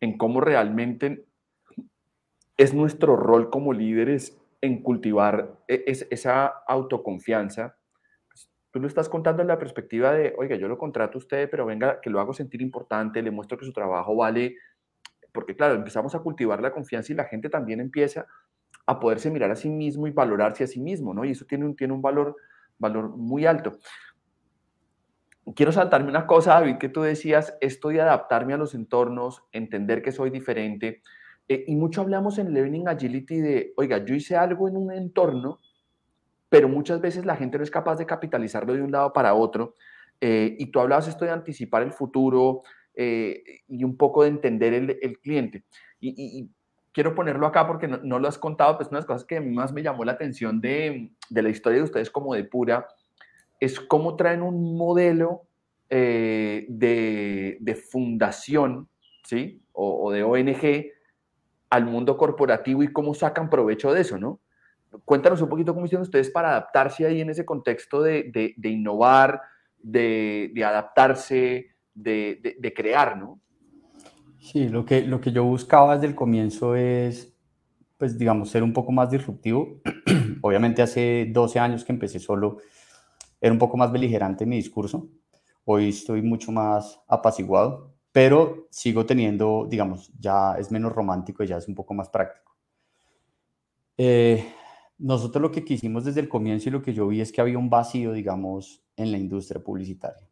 en 0.00 0.16
cómo 0.16 0.40
realmente 0.40 1.26
es 2.56 2.72
nuestro 2.72 3.16
rol 3.16 3.50
como 3.50 3.74
líderes 3.74 4.40
en 4.62 4.82
cultivar 4.82 5.58
e, 5.68 5.84
esa 5.86 6.46
autoconfianza. 6.66 7.76
Pues, 8.30 8.48
tú 8.70 8.80
lo 8.80 8.88
estás 8.88 9.10
contando 9.10 9.42
en 9.42 9.48
la 9.48 9.58
perspectiva 9.58 10.10
de, 10.12 10.34
oiga, 10.38 10.56
yo 10.56 10.68
lo 10.68 10.78
contrato 10.78 11.18
a 11.18 11.20
usted, 11.20 11.50
pero 11.50 11.66
venga, 11.66 12.00
que 12.00 12.08
lo 12.08 12.18
hago 12.18 12.32
sentir 12.32 12.62
importante, 12.62 13.20
le 13.20 13.30
muestro 13.30 13.58
que 13.58 13.66
su 13.66 13.74
trabajo 13.74 14.16
vale, 14.16 14.56
porque 15.32 15.54
claro, 15.54 15.74
empezamos 15.74 16.14
a 16.14 16.20
cultivar 16.20 16.62
la 16.62 16.72
confianza 16.72 17.12
y 17.12 17.16
la 17.16 17.24
gente 17.24 17.50
también 17.50 17.80
empieza 17.80 18.26
a 18.86 19.00
poderse 19.00 19.30
mirar 19.30 19.50
a 19.50 19.56
sí 19.56 19.70
mismo 19.70 20.06
y 20.06 20.10
valorarse 20.10 20.64
a 20.64 20.66
sí 20.66 20.80
mismo, 20.80 21.14
¿no? 21.14 21.24
Y 21.24 21.30
eso 21.30 21.44
tiene 21.46 21.64
un, 21.64 21.76
tiene 21.76 21.92
un 21.92 22.02
valor, 22.02 22.36
valor 22.78 23.16
muy 23.16 23.46
alto. 23.46 23.78
Quiero 25.54 25.72
saltarme 25.72 26.08
una 26.08 26.26
cosa, 26.26 26.54
David, 26.54 26.78
que 26.78 26.88
tú 26.88 27.02
decías, 27.02 27.56
esto 27.60 27.88
de 27.88 28.00
adaptarme 28.00 28.54
a 28.54 28.58
los 28.58 28.74
entornos, 28.74 29.42
entender 29.52 30.02
que 30.02 30.12
soy 30.12 30.30
diferente. 30.30 31.02
Eh, 31.48 31.64
y 31.66 31.76
mucho 31.76 32.00
hablamos 32.00 32.38
en 32.38 32.54
Learning 32.54 32.88
Agility 32.88 33.40
de, 33.40 33.72
oiga, 33.76 34.04
yo 34.04 34.14
hice 34.14 34.36
algo 34.36 34.68
en 34.68 34.76
un 34.76 34.92
entorno, 34.92 35.60
pero 36.48 36.68
muchas 36.68 37.00
veces 37.00 37.26
la 37.26 37.36
gente 37.36 37.58
no 37.58 37.64
es 37.64 37.70
capaz 37.70 37.96
de 37.96 38.06
capitalizarlo 38.06 38.72
de 38.72 38.82
un 38.82 38.92
lado 38.92 39.12
para 39.12 39.34
otro. 39.34 39.74
Eh, 40.20 40.56
y 40.58 40.66
tú 40.66 40.80
hablabas 40.80 41.08
esto 41.08 41.24
de 41.24 41.30
anticipar 41.30 41.82
el 41.82 41.92
futuro 41.92 42.62
eh, 42.94 43.42
y 43.68 43.84
un 43.84 43.96
poco 43.96 44.22
de 44.22 44.28
entender 44.30 44.72
el, 44.72 45.18
cliente. 45.18 45.64
Y, 46.00 46.50
quiero 46.94 47.14
ponerlo 47.14 47.46
acá 47.46 47.66
porque 47.66 47.88
no, 47.88 48.18
lo 48.18 48.28
has 48.28 48.38
contado, 48.38 48.76
pues 48.76 48.88
una 48.88 48.98
de 48.98 49.02
las 49.02 49.06
cosas 49.06 49.24
que 49.24 49.40
más 49.40 49.72
me 49.72 49.82
llamó 49.82 50.04
la 50.04 50.12
atención 50.12 50.60
de, 50.60 51.10
de, 51.28 51.42
la 51.42 51.50
historia 51.50 51.78
de 51.78 51.84
ustedes 51.84 52.10
como 52.10 52.34
de 52.34 52.44
Pura 52.44 52.86
es 53.60 53.80
cómo 53.80 54.16
traen 54.16 54.40
un 54.40 54.76
modelo 54.76 55.42
eh, 55.90 56.64
de, 56.68 57.58
de, 57.60 57.74
fundación, 57.74 58.88
¿sí? 59.24 59.60
O, 59.72 60.10
de 60.12 60.22
ONG 60.22 60.92
al 61.68 61.84
mundo 61.84 62.16
corporativo 62.16 62.82
y 62.82 62.92
cómo 62.92 63.12
sacan 63.12 63.50
provecho 63.50 63.92
de 63.92 64.00
eso, 64.00 64.16
¿no? 64.16 64.40
Cuéntanos 65.04 65.42
un 65.42 65.48
poquito 65.48 65.74
cómo 65.74 65.86
hicieron 65.86 66.02
ustedes 66.02 66.30
para 66.30 66.50
adaptarse 66.50 67.04
ahí 67.04 67.20
en 67.20 67.30
ese 67.30 67.44
contexto 67.44 68.00
de, 68.00 68.54
de 68.56 68.68
innovar, 68.68 69.42
de, 69.84 70.64
adaptarse, 70.64 71.74
de, 71.94 72.72
crear, 72.74 73.16
¿no? 73.16 73.40
Sí, 74.44 74.68
lo 74.68 74.84
que, 74.84 75.00
lo 75.00 75.22
que 75.22 75.32
yo 75.32 75.42
buscaba 75.42 75.94
desde 75.94 76.06
el 76.08 76.14
comienzo 76.14 76.76
es, 76.76 77.34
pues 77.96 78.18
digamos, 78.18 78.50
ser 78.50 78.62
un 78.62 78.74
poco 78.74 78.92
más 78.92 79.10
disruptivo. 79.10 79.80
Obviamente 80.42 80.82
hace 80.82 81.30
12 81.32 81.58
años 81.58 81.82
que 81.82 81.92
empecé 81.92 82.18
solo, 82.18 82.58
era 83.40 83.54
un 83.54 83.58
poco 83.58 83.78
más 83.78 83.90
beligerante 83.90 84.44
mi 84.44 84.56
discurso. 84.56 85.08
Hoy 85.64 85.88
estoy 85.88 86.20
mucho 86.20 86.52
más 86.52 87.00
apaciguado, 87.08 87.94
pero 88.12 88.68
sigo 88.70 89.06
teniendo, 89.06 89.66
digamos, 89.70 90.12
ya 90.18 90.56
es 90.58 90.70
menos 90.70 90.92
romántico 90.92 91.42
y 91.42 91.46
ya 91.46 91.56
es 91.56 91.66
un 91.66 91.74
poco 91.74 91.94
más 91.94 92.10
práctico. 92.10 92.54
Eh, 93.96 94.46
nosotros 94.98 95.40
lo 95.40 95.52
que 95.52 95.64
quisimos 95.64 96.04
desde 96.04 96.20
el 96.20 96.28
comienzo 96.28 96.68
y 96.68 96.72
lo 96.72 96.82
que 96.82 96.92
yo 96.92 97.08
vi 97.08 97.22
es 97.22 97.32
que 97.32 97.40
había 97.40 97.56
un 97.56 97.70
vacío, 97.70 98.12
digamos, 98.12 98.84
en 98.96 99.10
la 99.10 99.16
industria 99.16 99.64
publicitaria. 99.64 100.28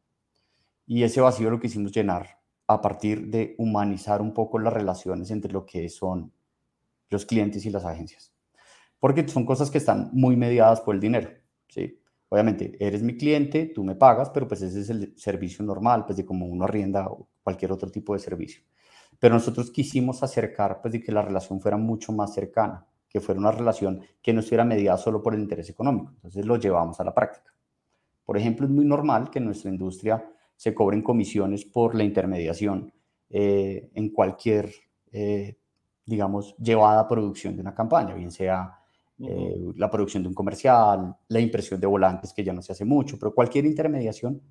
Y 0.86 1.02
ese 1.02 1.22
vacío 1.22 1.48
lo 1.48 1.58
quisimos 1.58 1.92
llenar 1.92 2.41
a 2.66 2.80
partir 2.80 3.28
de 3.28 3.54
humanizar 3.58 4.22
un 4.22 4.32
poco 4.32 4.58
las 4.58 4.72
relaciones 4.72 5.30
entre 5.30 5.52
lo 5.52 5.66
que 5.66 5.88
son 5.88 6.32
los 7.10 7.26
clientes 7.26 7.64
y 7.66 7.70
las 7.70 7.84
agencias. 7.84 8.32
Porque 8.98 9.26
son 9.28 9.44
cosas 9.44 9.70
que 9.70 9.78
están 9.78 10.10
muy 10.12 10.36
mediadas 10.36 10.80
por 10.80 10.94
el 10.94 11.00
dinero, 11.00 11.30
¿sí? 11.68 11.98
Obviamente, 12.28 12.76
eres 12.80 13.02
mi 13.02 13.16
cliente, 13.16 13.66
tú 13.66 13.84
me 13.84 13.94
pagas, 13.94 14.30
pero 14.30 14.48
pues 14.48 14.62
ese 14.62 14.80
es 14.80 14.88
el 14.88 15.12
servicio 15.18 15.62
normal, 15.64 16.06
pues 16.06 16.16
de 16.16 16.24
como 16.24 16.46
uno 16.46 16.64
arrienda 16.64 17.06
o 17.08 17.28
cualquier 17.42 17.72
otro 17.72 17.90
tipo 17.90 18.14
de 18.14 18.20
servicio. 18.20 18.62
Pero 19.18 19.34
nosotros 19.34 19.70
quisimos 19.70 20.22
acercar, 20.22 20.80
pues 20.80 20.92
de 20.92 21.02
que 21.02 21.12
la 21.12 21.20
relación 21.20 21.60
fuera 21.60 21.76
mucho 21.76 22.10
más 22.10 22.32
cercana, 22.32 22.86
que 23.06 23.20
fuera 23.20 23.38
una 23.38 23.52
relación 23.52 24.00
que 24.22 24.32
no 24.32 24.40
estuviera 24.40 24.64
mediada 24.64 24.96
solo 24.96 25.22
por 25.22 25.34
el 25.34 25.40
interés 25.40 25.68
económico. 25.68 26.12
Entonces 26.14 26.46
lo 26.46 26.56
llevamos 26.56 26.98
a 26.98 27.04
la 27.04 27.12
práctica. 27.12 27.52
Por 28.24 28.38
ejemplo, 28.38 28.64
es 28.64 28.72
muy 28.72 28.86
normal 28.86 29.28
que 29.28 29.38
en 29.38 29.44
nuestra 29.44 29.70
industria 29.70 30.24
se 30.56 30.74
cobren 30.74 31.02
comisiones 31.02 31.64
por 31.64 31.94
la 31.94 32.04
intermediación 32.04 32.92
eh, 33.30 33.90
en 33.94 34.10
cualquier, 34.10 34.70
eh, 35.10 35.56
digamos, 36.04 36.56
llevada 36.56 37.00
a 37.00 37.08
producción 37.08 37.56
de 37.56 37.62
una 37.62 37.74
campaña, 37.74 38.14
bien 38.14 38.30
sea 38.30 38.78
eh, 39.18 39.56
la 39.76 39.90
producción 39.90 40.22
de 40.22 40.28
un 40.28 40.34
comercial, 40.34 41.16
la 41.28 41.40
impresión 41.40 41.80
de 41.80 41.86
volantes, 41.86 42.32
que 42.32 42.42
ya 42.42 42.52
no 42.52 42.60
se 42.60 42.72
hace 42.72 42.84
mucho, 42.84 43.18
pero 43.18 43.34
cualquier 43.34 43.66
intermediación 43.66 44.42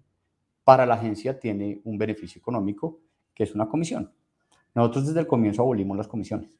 para 0.63 0.85
la 0.85 0.95
agencia 0.95 1.39
tiene 1.39 1.81
un 1.83 1.97
beneficio 1.97 2.39
económico, 2.39 2.99
que 3.33 3.43
es 3.43 3.53
una 3.53 3.67
comisión. 3.67 4.11
Nosotros 4.73 5.07
desde 5.07 5.19
el 5.19 5.27
comienzo 5.27 5.61
abolimos 5.61 5.97
las 5.97 6.07
comisiones. 6.07 6.57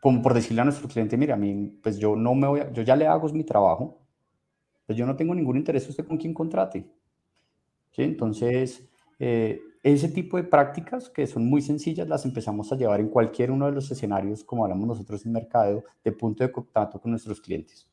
Como 0.00 0.22
por 0.22 0.34
decirle 0.34 0.62
a 0.62 0.64
nuestro 0.64 0.88
cliente, 0.88 1.16
mira, 1.16 1.34
a 1.34 1.38
mí, 1.38 1.78
pues 1.82 1.98
yo 1.98 2.16
no 2.16 2.34
me 2.34 2.48
voy 2.48 2.62
yo 2.72 2.82
ya 2.82 2.96
le 2.96 3.06
hago 3.06 3.28
mi 3.28 3.44
trabajo, 3.44 4.00
pues 4.84 4.98
yo 4.98 5.06
no 5.06 5.16
tengo 5.16 5.34
ningún 5.34 5.56
interés 5.56 5.88
usted 5.88 6.06
con 6.06 6.16
quien 6.16 6.34
contrate. 6.34 6.86
Entonces, 8.04 8.88
eh, 9.18 9.60
ese 9.82 10.08
tipo 10.08 10.36
de 10.36 10.44
prácticas 10.44 11.08
que 11.08 11.26
son 11.26 11.46
muy 11.48 11.62
sencillas 11.62 12.08
las 12.08 12.24
empezamos 12.24 12.72
a 12.72 12.76
llevar 12.76 13.00
en 13.00 13.08
cualquier 13.08 13.50
uno 13.50 13.66
de 13.66 13.72
los 13.72 13.90
escenarios, 13.90 14.42
como 14.42 14.64
hablamos 14.64 14.88
nosotros 14.88 15.24
en 15.24 15.32
mercado, 15.32 15.84
de 16.04 16.12
punto 16.12 16.44
de 16.44 16.52
contacto 16.52 17.00
con 17.00 17.12
nuestros 17.12 17.40
clientes. 17.40 17.88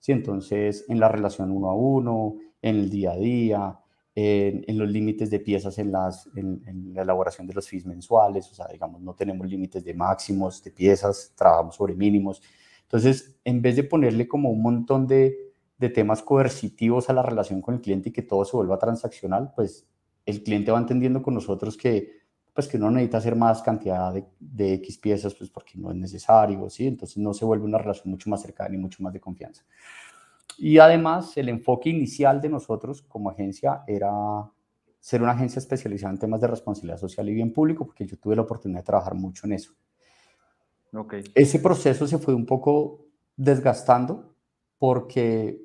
¿Sí? 0.00 0.12
Entonces, 0.12 0.84
en 0.88 1.00
la 1.00 1.08
relación 1.08 1.50
uno 1.50 1.70
a 1.70 1.74
uno, 1.74 2.36
en 2.60 2.76
el 2.76 2.90
día 2.90 3.12
a 3.12 3.16
día, 3.16 3.78
en, 4.20 4.78
los 4.78 4.90
límites 4.90 5.30
de 5.30 5.38
piezas 5.38 5.78
en, 5.78 5.92
las, 5.92 6.28
en, 6.34 6.92
la 6.92 7.02
elaboración 7.02 7.46
de 7.46 7.54
los 7.54 7.68
fees 7.68 7.86
mensuales, 7.86 8.50
o 8.50 8.54
sea, 8.54 8.66
digamos, 8.66 9.00
no 9.00 9.14
tenemos 9.14 9.48
límites 9.48 9.84
de 9.84 9.94
máximos 9.94 10.62
de 10.64 10.72
piezas, 10.72 11.32
trabajamos 11.36 11.76
sobre 11.76 11.94
mínimos. 11.94 12.42
Entonces, 12.82 13.36
en 13.44 13.62
vez 13.62 13.76
de 13.76 13.84
ponerle 13.84 14.26
como 14.26 14.50
un 14.50 14.60
montón 14.60 15.06
de, 15.06 15.47
de 15.78 15.88
temas 15.88 16.22
coercitivos 16.22 17.08
a 17.08 17.12
la 17.12 17.22
relación 17.22 17.62
con 17.62 17.74
el 17.74 17.80
cliente 17.80 18.08
y 18.08 18.12
que 18.12 18.22
todo 18.22 18.44
se 18.44 18.56
vuelva 18.56 18.78
transaccional, 18.78 19.52
pues 19.54 19.86
el 20.26 20.42
cliente 20.42 20.70
va 20.70 20.78
entendiendo 20.78 21.22
con 21.22 21.34
nosotros 21.34 21.76
que 21.76 22.18
pues 22.52 22.66
que 22.66 22.76
uno 22.76 22.90
necesita 22.90 23.18
hacer 23.18 23.36
más 23.36 23.62
cantidad 23.62 24.12
de, 24.12 24.24
de, 24.40 24.74
X 24.74 24.98
piezas, 24.98 25.32
pues 25.32 25.48
porque 25.48 25.78
no 25.78 25.92
es 25.92 25.96
necesario, 25.96 26.68
¿sí? 26.68 26.88
Entonces 26.88 27.16
no 27.18 27.32
se 27.32 27.44
vuelve 27.44 27.64
una 27.64 27.78
relación 27.78 28.10
mucho 28.10 28.28
más 28.28 28.42
cercana 28.42 28.74
y 28.74 28.78
mucho 28.78 29.00
más 29.00 29.12
de 29.12 29.20
confianza. 29.20 29.62
Y 30.58 30.78
además, 30.78 31.36
el 31.36 31.48
enfoque 31.50 31.88
inicial 31.88 32.40
de 32.40 32.48
nosotros 32.48 33.00
como 33.02 33.30
agencia 33.30 33.84
era 33.86 34.10
ser 34.98 35.22
una 35.22 35.32
agencia 35.32 35.60
especializada 35.60 36.12
en 36.12 36.18
temas 36.18 36.40
de 36.40 36.48
responsabilidad 36.48 36.98
social 36.98 37.28
y 37.28 37.34
bien 37.34 37.52
público, 37.52 37.86
porque 37.86 38.04
yo 38.04 38.18
tuve 38.18 38.34
la 38.34 38.42
oportunidad 38.42 38.80
de 38.80 38.86
trabajar 38.86 39.14
mucho 39.14 39.46
en 39.46 39.52
eso. 39.52 39.72
Okay. 40.92 41.22
Ese 41.36 41.60
proceso 41.60 42.08
se 42.08 42.18
fue 42.18 42.34
un 42.34 42.44
poco 42.44 43.06
desgastando 43.36 44.34
porque 44.78 45.62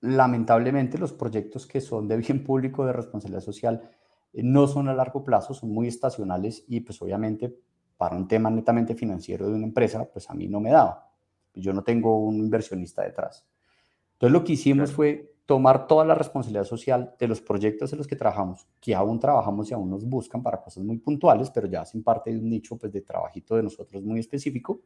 lamentablemente 0.00 0.98
los 0.98 1.12
proyectos 1.12 1.66
que 1.66 1.80
son 1.80 2.08
de 2.08 2.16
bien 2.16 2.44
público, 2.44 2.86
de 2.86 2.92
responsabilidad 2.92 3.42
social, 3.42 3.90
eh, 4.32 4.42
no 4.42 4.66
son 4.66 4.88
a 4.88 4.94
largo 4.94 5.24
plazo, 5.24 5.54
son 5.54 5.70
muy 5.70 5.88
estacionales 5.88 6.64
y 6.68 6.80
pues 6.80 7.00
obviamente 7.02 7.56
para 7.96 8.16
un 8.16 8.26
tema 8.26 8.50
netamente 8.50 8.94
financiero 8.94 9.46
de 9.48 9.54
una 9.54 9.66
empresa, 9.66 10.08
pues 10.10 10.30
a 10.30 10.34
mí 10.34 10.48
no 10.48 10.60
me 10.60 10.70
daba. 10.70 11.10
Yo 11.54 11.72
no 11.72 11.82
tengo 11.82 12.18
un 12.18 12.36
inversionista 12.36 13.02
detrás. 13.02 13.46
Entonces 14.14 14.32
lo 14.32 14.44
que 14.44 14.54
hicimos 14.54 14.92
fue 14.92 15.34
tomar 15.44 15.86
toda 15.86 16.04
la 16.04 16.14
responsabilidad 16.14 16.64
social 16.64 17.14
de 17.18 17.26
los 17.26 17.40
proyectos 17.40 17.92
en 17.92 17.98
los 17.98 18.06
que 18.06 18.16
trabajamos, 18.16 18.68
que 18.80 18.94
aún 18.94 19.18
trabajamos 19.18 19.70
y 19.70 19.74
aún 19.74 19.90
nos 19.90 20.04
buscan 20.04 20.42
para 20.42 20.62
cosas 20.62 20.84
muy 20.84 20.98
puntuales, 20.98 21.50
pero 21.50 21.66
ya 21.66 21.80
hacen 21.82 22.02
parte 22.02 22.30
de 22.30 22.38
un 22.38 22.48
nicho 22.48 22.78
pues, 22.78 22.92
de 22.92 23.00
trabajito 23.00 23.56
de 23.56 23.64
nosotros 23.64 24.02
muy 24.02 24.20
específico, 24.20 24.80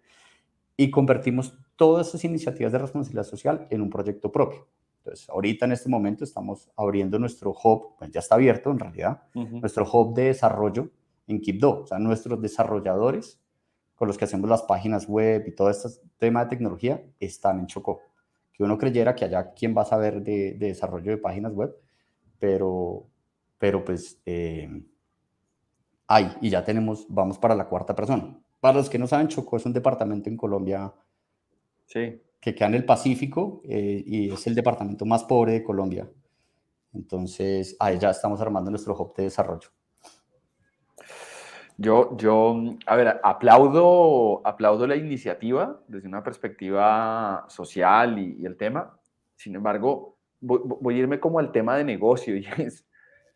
y 0.76 0.90
convertimos 0.90 1.54
todas 1.76 2.08
esas 2.08 2.24
iniciativas 2.24 2.72
de 2.72 2.78
responsabilidad 2.78 3.24
social 3.24 3.66
en 3.70 3.82
un 3.82 3.90
proyecto 3.90 4.32
propio. 4.32 4.66
Entonces, 5.04 5.28
ahorita 5.28 5.66
en 5.66 5.72
este 5.72 5.90
momento 5.90 6.24
estamos 6.24 6.70
abriendo 6.76 7.18
nuestro 7.18 7.50
hub, 7.50 7.94
pues 7.98 8.10
ya 8.10 8.20
está 8.20 8.36
abierto 8.36 8.70
en 8.70 8.78
realidad, 8.78 9.22
nuestro 9.34 9.84
hub 9.84 10.14
de 10.14 10.24
desarrollo 10.24 10.88
en 11.26 11.42
Kipdo. 11.42 11.82
O 11.82 11.86
sea, 11.86 11.98
nuestros 11.98 12.40
desarrolladores 12.40 13.38
con 13.96 14.08
los 14.08 14.16
que 14.16 14.24
hacemos 14.24 14.48
las 14.48 14.62
páginas 14.62 15.06
web 15.06 15.44
y 15.46 15.54
todo 15.54 15.68
este 15.68 15.90
tema 16.16 16.44
de 16.44 16.50
tecnología 16.50 17.04
están 17.20 17.60
en 17.60 17.66
Chocó. 17.66 18.00
Que 18.54 18.62
uno 18.62 18.78
creyera 18.78 19.14
que 19.14 19.26
allá 19.26 19.52
quién 19.52 19.76
va 19.76 19.82
a 19.82 19.84
saber 19.84 20.22
de, 20.22 20.54
desarrollo 20.54 21.10
de 21.10 21.18
páginas 21.18 21.52
web, 21.52 21.76
pero, 22.38 23.06
pero 23.58 23.84
pues 23.84 24.22
eh, 24.24 24.84
hay 26.06 26.32
y 26.40 26.48
ya 26.48 26.64
tenemos, 26.64 27.04
vamos 27.10 27.38
para 27.38 27.54
la 27.54 27.68
cuarta 27.68 27.94
persona. 27.94 28.38
Para 28.58 28.78
los 28.78 28.88
que 28.88 28.98
no 28.98 29.06
saben, 29.06 29.28
Chocó 29.28 29.58
es 29.58 29.66
un 29.66 29.74
departamento 29.74 30.30
en 30.30 30.38
Colombia 30.38 30.94
sí 31.84 32.22
que 32.44 32.54
queda 32.54 32.68
en 32.68 32.74
el 32.74 32.84
Pacífico 32.84 33.62
eh, 33.64 34.04
y 34.04 34.30
es 34.30 34.46
el 34.46 34.54
departamento 34.54 35.06
más 35.06 35.24
pobre 35.24 35.52
de 35.52 35.64
Colombia. 35.64 36.06
Entonces, 36.92 37.74
ahí 37.80 37.98
ya 37.98 38.10
estamos 38.10 38.38
armando 38.38 38.70
nuestro 38.70 38.94
hub 38.94 39.14
de 39.16 39.22
desarrollo. 39.22 39.70
Yo, 41.78 42.14
yo, 42.18 42.62
a 42.84 42.96
ver, 42.96 43.18
aplaudo, 43.24 44.46
aplaudo 44.46 44.86
la 44.86 44.94
iniciativa 44.94 45.80
desde 45.88 46.06
una 46.06 46.22
perspectiva 46.22 47.46
social 47.48 48.18
y, 48.18 48.44
el 48.44 48.58
tema. 48.58 48.94
Sin 49.36 49.54
embargo, 49.54 50.18
voy, 50.38 50.96
a 50.96 50.98
irme 50.98 51.18
como 51.18 51.38
al 51.38 51.50
tema 51.50 51.78
de 51.78 51.84
negocio 51.84 52.36
y 52.36 52.46
es, 52.58 52.86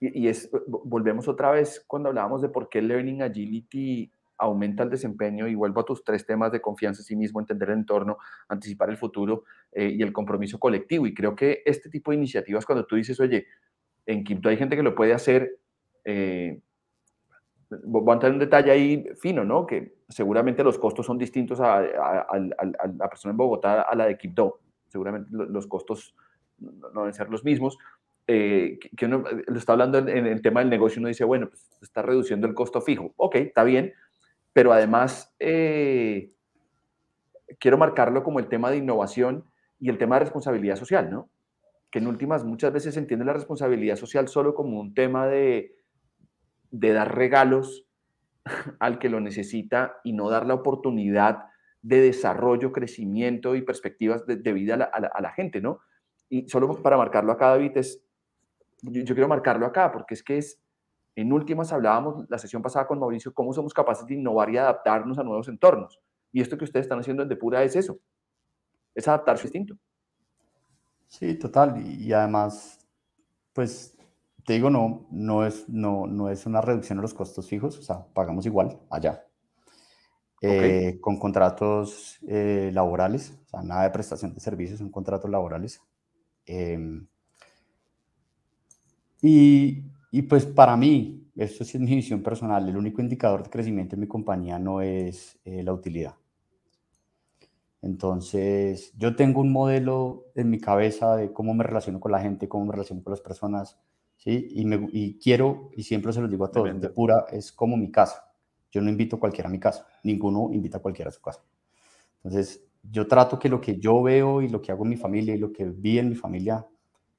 y 0.00 0.28
es, 0.28 0.50
volvemos 0.66 1.28
otra 1.28 1.50
vez 1.50 1.82
cuando 1.86 2.10
hablábamos 2.10 2.42
de 2.42 2.50
por 2.50 2.68
qué 2.68 2.82
Learning 2.82 3.22
Agility 3.22 4.12
aumenta 4.38 4.84
el 4.84 4.90
desempeño 4.90 5.48
y 5.48 5.54
vuelvo 5.54 5.80
a 5.80 5.84
tus 5.84 6.04
tres 6.04 6.24
temas 6.24 6.52
de 6.52 6.60
confianza 6.60 7.02
en 7.02 7.04
sí 7.04 7.16
mismo, 7.16 7.40
entender 7.40 7.70
el 7.70 7.78
entorno, 7.78 8.18
anticipar 8.48 8.90
el 8.90 8.96
futuro 8.96 9.44
eh, 9.72 9.90
y 9.90 10.02
el 10.02 10.12
compromiso 10.12 10.58
colectivo. 10.58 11.06
Y 11.06 11.14
creo 11.14 11.34
que 11.34 11.62
este 11.66 11.90
tipo 11.90 12.10
de 12.10 12.18
iniciativas, 12.18 12.64
cuando 12.64 12.86
tú 12.86 12.96
dices, 12.96 13.18
oye, 13.20 13.46
en 14.06 14.24
Quinto 14.24 14.48
hay 14.48 14.56
gente 14.56 14.76
que 14.76 14.82
lo 14.82 14.94
puede 14.94 15.12
hacer, 15.12 15.58
eh, 16.04 16.60
voy 17.84 18.10
a 18.10 18.14
entrar 18.14 18.30
en 18.30 18.36
un 18.36 18.40
detalle 18.40 18.70
ahí 18.70 19.04
fino, 19.20 19.44
¿no? 19.44 19.66
Que 19.66 19.98
seguramente 20.08 20.64
los 20.64 20.78
costos 20.78 21.04
son 21.04 21.18
distintos 21.18 21.60
a, 21.60 21.82
la 21.82 23.08
persona 23.08 23.32
en 23.32 23.36
Bogotá 23.36 23.82
a 23.82 23.94
la 23.94 24.06
de 24.06 24.16
Quibdó. 24.16 24.60
Seguramente 24.86 25.28
los 25.30 25.66
costos 25.66 26.14
no 26.58 27.00
deben 27.00 27.12
ser 27.12 27.28
los 27.28 27.44
mismos. 27.44 27.76
Eh, 28.30 28.78
que 28.94 29.06
uno 29.06 29.24
lo 29.46 29.58
está 29.58 29.72
hablando 29.72 29.98
en, 29.98 30.26
el 30.26 30.42
tema 30.42 30.60
del 30.60 30.68
negocio, 30.68 31.00
uno 31.00 31.08
dice, 31.08 31.24
bueno, 31.24 31.48
pues 31.48 31.66
está 31.80 32.02
reduciendo 32.02 32.46
el 32.46 32.54
costo 32.54 32.80
fijo. 32.80 33.14
Ok, 33.16 33.36
está 33.36 33.64
bien, 33.64 33.94
pero 34.58 34.72
además 34.72 35.32
eh, 35.38 36.32
quiero 37.60 37.78
marcarlo 37.78 38.24
como 38.24 38.40
el 38.40 38.48
tema 38.48 38.72
de 38.72 38.78
innovación 38.78 39.44
y 39.78 39.88
el 39.88 39.98
tema 39.98 40.16
de 40.16 40.24
responsabilidad 40.24 40.74
social, 40.74 41.08
¿no? 41.12 41.30
Que 41.92 42.00
en 42.00 42.08
últimas 42.08 42.42
muchas 42.42 42.72
veces 42.72 42.94
se 42.94 42.98
entiende 42.98 43.24
la 43.24 43.34
responsabilidad 43.34 43.94
social 43.94 44.26
solo 44.26 44.56
como 44.56 44.80
un 44.80 44.94
tema 44.94 45.28
de, 45.28 45.76
de 46.72 46.92
dar 46.92 47.14
regalos 47.14 47.86
al 48.80 48.98
que 48.98 49.08
lo 49.08 49.20
necesita 49.20 50.00
y 50.02 50.12
no 50.12 50.28
dar 50.28 50.44
la 50.44 50.54
oportunidad 50.54 51.44
de 51.82 52.00
desarrollo, 52.00 52.72
crecimiento 52.72 53.54
y 53.54 53.62
perspectivas 53.62 54.26
de, 54.26 54.52
vida 54.52 54.74
a 54.74 55.22
la, 55.22 55.30
gente, 55.30 55.60
¿no? 55.60 55.78
Y 56.28 56.48
solo 56.48 56.82
para 56.82 56.96
marcarlo 56.96 57.30
acá, 57.30 57.50
David, 57.50 57.76
es, 57.76 58.02
yo 58.82 59.14
quiero 59.14 59.28
marcarlo 59.28 59.66
acá 59.66 59.92
porque 59.92 60.14
es 60.14 60.24
que 60.24 60.38
es 60.38 60.60
en 61.20 61.32
últimas 61.32 61.72
hablábamos 61.72 62.26
la 62.28 62.38
sesión 62.38 62.62
pasada 62.62 62.86
con 62.86 63.00
Mauricio, 63.00 63.34
cómo 63.34 63.52
somos 63.52 63.74
capaces 63.74 64.06
de 64.06 64.14
innovar 64.14 64.50
y 64.50 64.56
adaptarnos 64.56 65.18
a 65.18 65.24
nuevos 65.24 65.48
entornos. 65.48 65.98
Y 66.30 66.40
esto 66.40 66.56
que 66.56 66.62
ustedes 66.62 66.84
están 66.84 67.00
haciendo 67.00 67.24
en 67.24 67.28
Depura 67.28 67.64
es 67.64 67.74
eso, 67.74 67.98
es 68.94 69.08
adaptarse 69.08 69.42
distinto. 69.42 69.76
Sí, 71.08 71.34
total. 71.34 71.84
Y, 71.84 72.12
además, 72.12 72.86
pues 73.52 73.98
te 74.44 74.52
digo, 74.52 74.70
no, 74.70 75.08
no, 75.10 75.44
es, 75.44 75.68
no, 75.68 76.06
no 76.06 76.30
es 76.30 76.46
una 76.46 76.60
reducción 76.60 76.98
de 76.98 77.02
los 77.02 77.14
costos 77.14 77.48
fijos, 77.48 77.76
o 77.78 77.82
sea, 77.82 78.06
pagamos 78.14 78.46
igual 78.46 78.78
allá. 78.88 79.24
Eh, 80.40 80.98
con 81.00 81.18
contratos 81.18 82.20
eh, 82.28 82.70
laborales, 82.72 83.36
o 83.46 83.48
sea, 83.48 83.62
nada 83.62 83.82
de 83.82 83.90
prestación 83.90 84.34
de 84.34 84.40
servicios, 84.40 84.78
son 84.78 84.92
contratos 84.92 85.28
laborales. 85.28 85.82
Em, 86.46 87.08
y, 89.20 89.82
y, 90.10 90.22
pues 90.22 90.46
para 90.46 90.76
mí, 90.76 91.28
esto 91.36 91.64
sí 91.64 91.76
es 91.76 91.82
mi 91.82 91.94
visión 91.94 92.22
personal, 92.22 92.68
el 92.68 92.76
único 92.76 93.02
indicador 93.02 93.42
de 93.42 93.50
crecimiento 93.50 93.94
en 93.94 94.00
mi 94.00 94.08
compañía 94.08 94.58
no 94.58 94.80
es 94.80 95.38
eh, 95.44 95.62
la 95.62 95.72
utilidad. 95.72 96.14
Entonces, 97.80 98.92
yo 98.96 99.14
tengo 99.14 99.40
un 99.40 99.52
modelo 99.52 100.26
en 100.34 100.50
mi 100.50 100.58
cabeza 100.58 101.14
de 101.16 101.32
cómo 101.32 101.54
me 101.54 101.64
relaciono 101.64 102.00
con 102.00 102.12
la 102.12 102.20
gente, 102.20 102.48
cómo 102.48 102.66
me 102.66 102.72
relaciono 102.72 103.02
con 103.02 103.12
las 103.12 103.20
personas, 103.20 103.78
¿sí? 104.16 104.48
Y, 104.50 104.64
me, 104.64 104.88
y 104.92 105.18
quiero, 105.18 105.70
y 105.76 105.84
siempre 105.84 106.12
se 106.12 106.20
los 106.20 106.30
digo 106.30 106.44
a 106.44 106.50
todos, 106.50 106.80
de 106.80 106.90
pura 106.90 107.26
es 107.30 107.52
como 107.52 107.76
mi 107.76 107.90
casa. 107.90 108.32
Yo 108.72 108.80
no 108.80 108.90
invito 108.90 109.16
a 109.16 109.20
cualquiera 109.20 109.48
a 109.48 109.52
mi 109.52 109.60
casa, 109.60 109.86
ninguno 110.02 110.50
invita 110.52 110.78
a 110.78 110.80
cualquiera 110.82 111.10
a 111.10 111.12
su 111.12 111.20
casa. 111.20 111.42
Entonces, 112.16 112.64
yo 112.82 113.06
trato 113.06 113.38
que 113.38 113.48
lo 113.48 113.60
que 113.60 113.78
yo 113.78 114.02
veo 114.02 114.42
y 114.42 114.48
lo 114.48 114.60
que 114.60 114.72
hago 114.72 114.84
en 114.84 114.90
mi 114.90 114.96
familia 114.96 115.34
y 115.34 115.38
lo 115.38 115.52
que 115.52 115.64
vi 115.64 115.98
en 115.98 116.08
mi 116.08 116.14
familia 116.16 116.66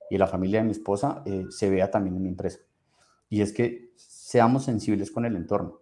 y 0.09 0.17
la 0.17 0.27
familia 0.27 0.59
de 0.59 0.65
mi 0.65 0.71
esposa 0.71 1.23
eh, 1.25 1.45
se 1.49 1.69
vea 1.69 1.89
también 1.89 2.15
en 2.17 2.23
mi 2.23 2.29
empresa. 2.29 2.59
Y 3.29 3.41
es 3.41 3.53
que 3.53 3.93
seamos 3.95 4.65
sensibles 4.65 5.11
con 5.11 5.25
el 5.25 5.35
entorno. 5.35 5.79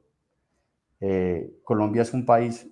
Eh, 0.99 1.59
Colombia 1.63 2.01
es 2.01 2.13
un 2.13 2.25
país 2.25 2.67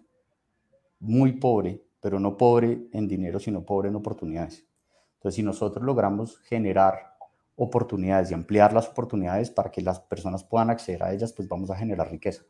muy 1.00 1.34
pobre, 1.34 1.84
pero 2.02 2.20
no 2.20 2.38
pobre 2.38 2.88
en 2.92 3.08
dinero, 3.08 3.40
sino 3.40 3.66
pobre 3.66 3.90
en 3.90 3.96
oportunidades. 3.96 4.66
Entonces, 5.16 5.36
si 5.36 5.44
nosotros 5.44 5.84
logramos 5.84 6.40
generar 6.40 7.16
oportunidades 7.56 8.32
y 8.32 8.34
ampliar 8.34 8.74
las 8.74 8.88
oportunidades 8.90 9.50
para 9.50 9.72
que 9.72 9.82
las 9.82 10.00
personas 10.00 10.44
puedan 10.44 10.70
acceder 10.70 11.04
a 11.04 11.14
ellas, 11.14 11.34
pues 11.34 11.48
vamos 11.48 11.72
a 11.72 11.76
generar 11.76 12.12
riqueza. 12.12 12.44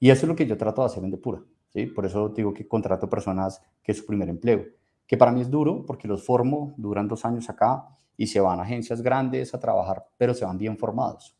Y 0.00 0.10
eso 0.10 0.26
es 0.26 0.28
lo 0.28 0.36
que 0.36 0.46
yo 0.46 0.56
trato 0.56 0.82
de 0.82 0.86
hacer 0.86 1.04
en 1.04 1.10
Depura. 1.10 1.42
¿sí? 1.68 1.86
Por 1.86 2.06
eso 2.06 2.28
digo 2.30 2.54
que 2.54 2.66
contrato 2.66 3.08
personas 3.08 3.62
que 3.82 3.92
es 3.92 3.98
su 3.98 4.06
primer 4.06 4.28
empleo, 4.28 4.64
que 5.06 5.16
para 5.16 5.32
mí 5.32 5.40
es 5.40 5.50
duro 5.50 5.84
porque 5.86 6.08
los 6.08 6.24
formo, 6.24 6.74
duran 6.76 7.08
dos 7.08 7.24
años 7.24 7.48
acá 7.48 7.86
y 8.16 8.26
se 8.26 8.40
van 8.40 8.58
a 8.60 8.62
agencias 8.62 9.02
grandes 9.02 9.54
a 9.54 9.60
trabajar, 9.60 10.06
pero 10.16 10.34
se 10.34 10.44
van 10.44 10.58
bien 10.58 10.76
formados. 10.76 11.37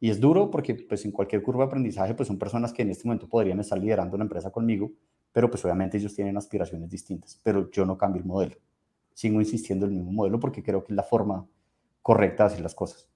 Y 0.00 0.10
es 0.10 0.20
duro 0.20 0.50
porque 0.50 0.74
pues 0.74 1.04
en 1.04 1.12
cualquier 1.12 1.42
curva 1.42 1.64
de 1.64 1.68
aprendizaje 1.68 2.14
pues 2.14 2.28
son 2.28 2.38
personas 2.38 2.72
que 2.72 2.82
en 2.82 2.90
este 2.90 3.06
momento 3.06 3.28
podrían 3.28 3.58
estar 3.60 3.78
liderando 3.78 4.14
una 4.14 4.24
empresa 4.24 4.50
conmigo, 4.50 4.92
pero 5.32 5.50
pues 5.50 5.64
obviamente 5.64 5.98
ellos 5.98 6.14
tienen 6.14 6.36
aspiraciones 6.36 6.88
distintas, 6.88 7.40
pero 7.42 7.70
yo 7.70 7.84
no 7.84 7.98
cambio 7.98 8.22
el 8.22 8.26
modelo. 8.26 8.56
Sigo 9.12 9.40
insistiendo 9.40 9.86
en 9.86 9.92
el 9.92 9.98
mismo 9.98 10.12
modelo 10.12 10.38
porque 10.38 10.62
creo 10.62 10.84
que 10.84 10.92
es 10.92 10.96
la 10.96 11.02
forma 11.02 11.46
correcta 12.02 12.44
de 12.44 12.46
hacer 12.46 12.60
las 12.62 12.74
cosas. 12.74 13.08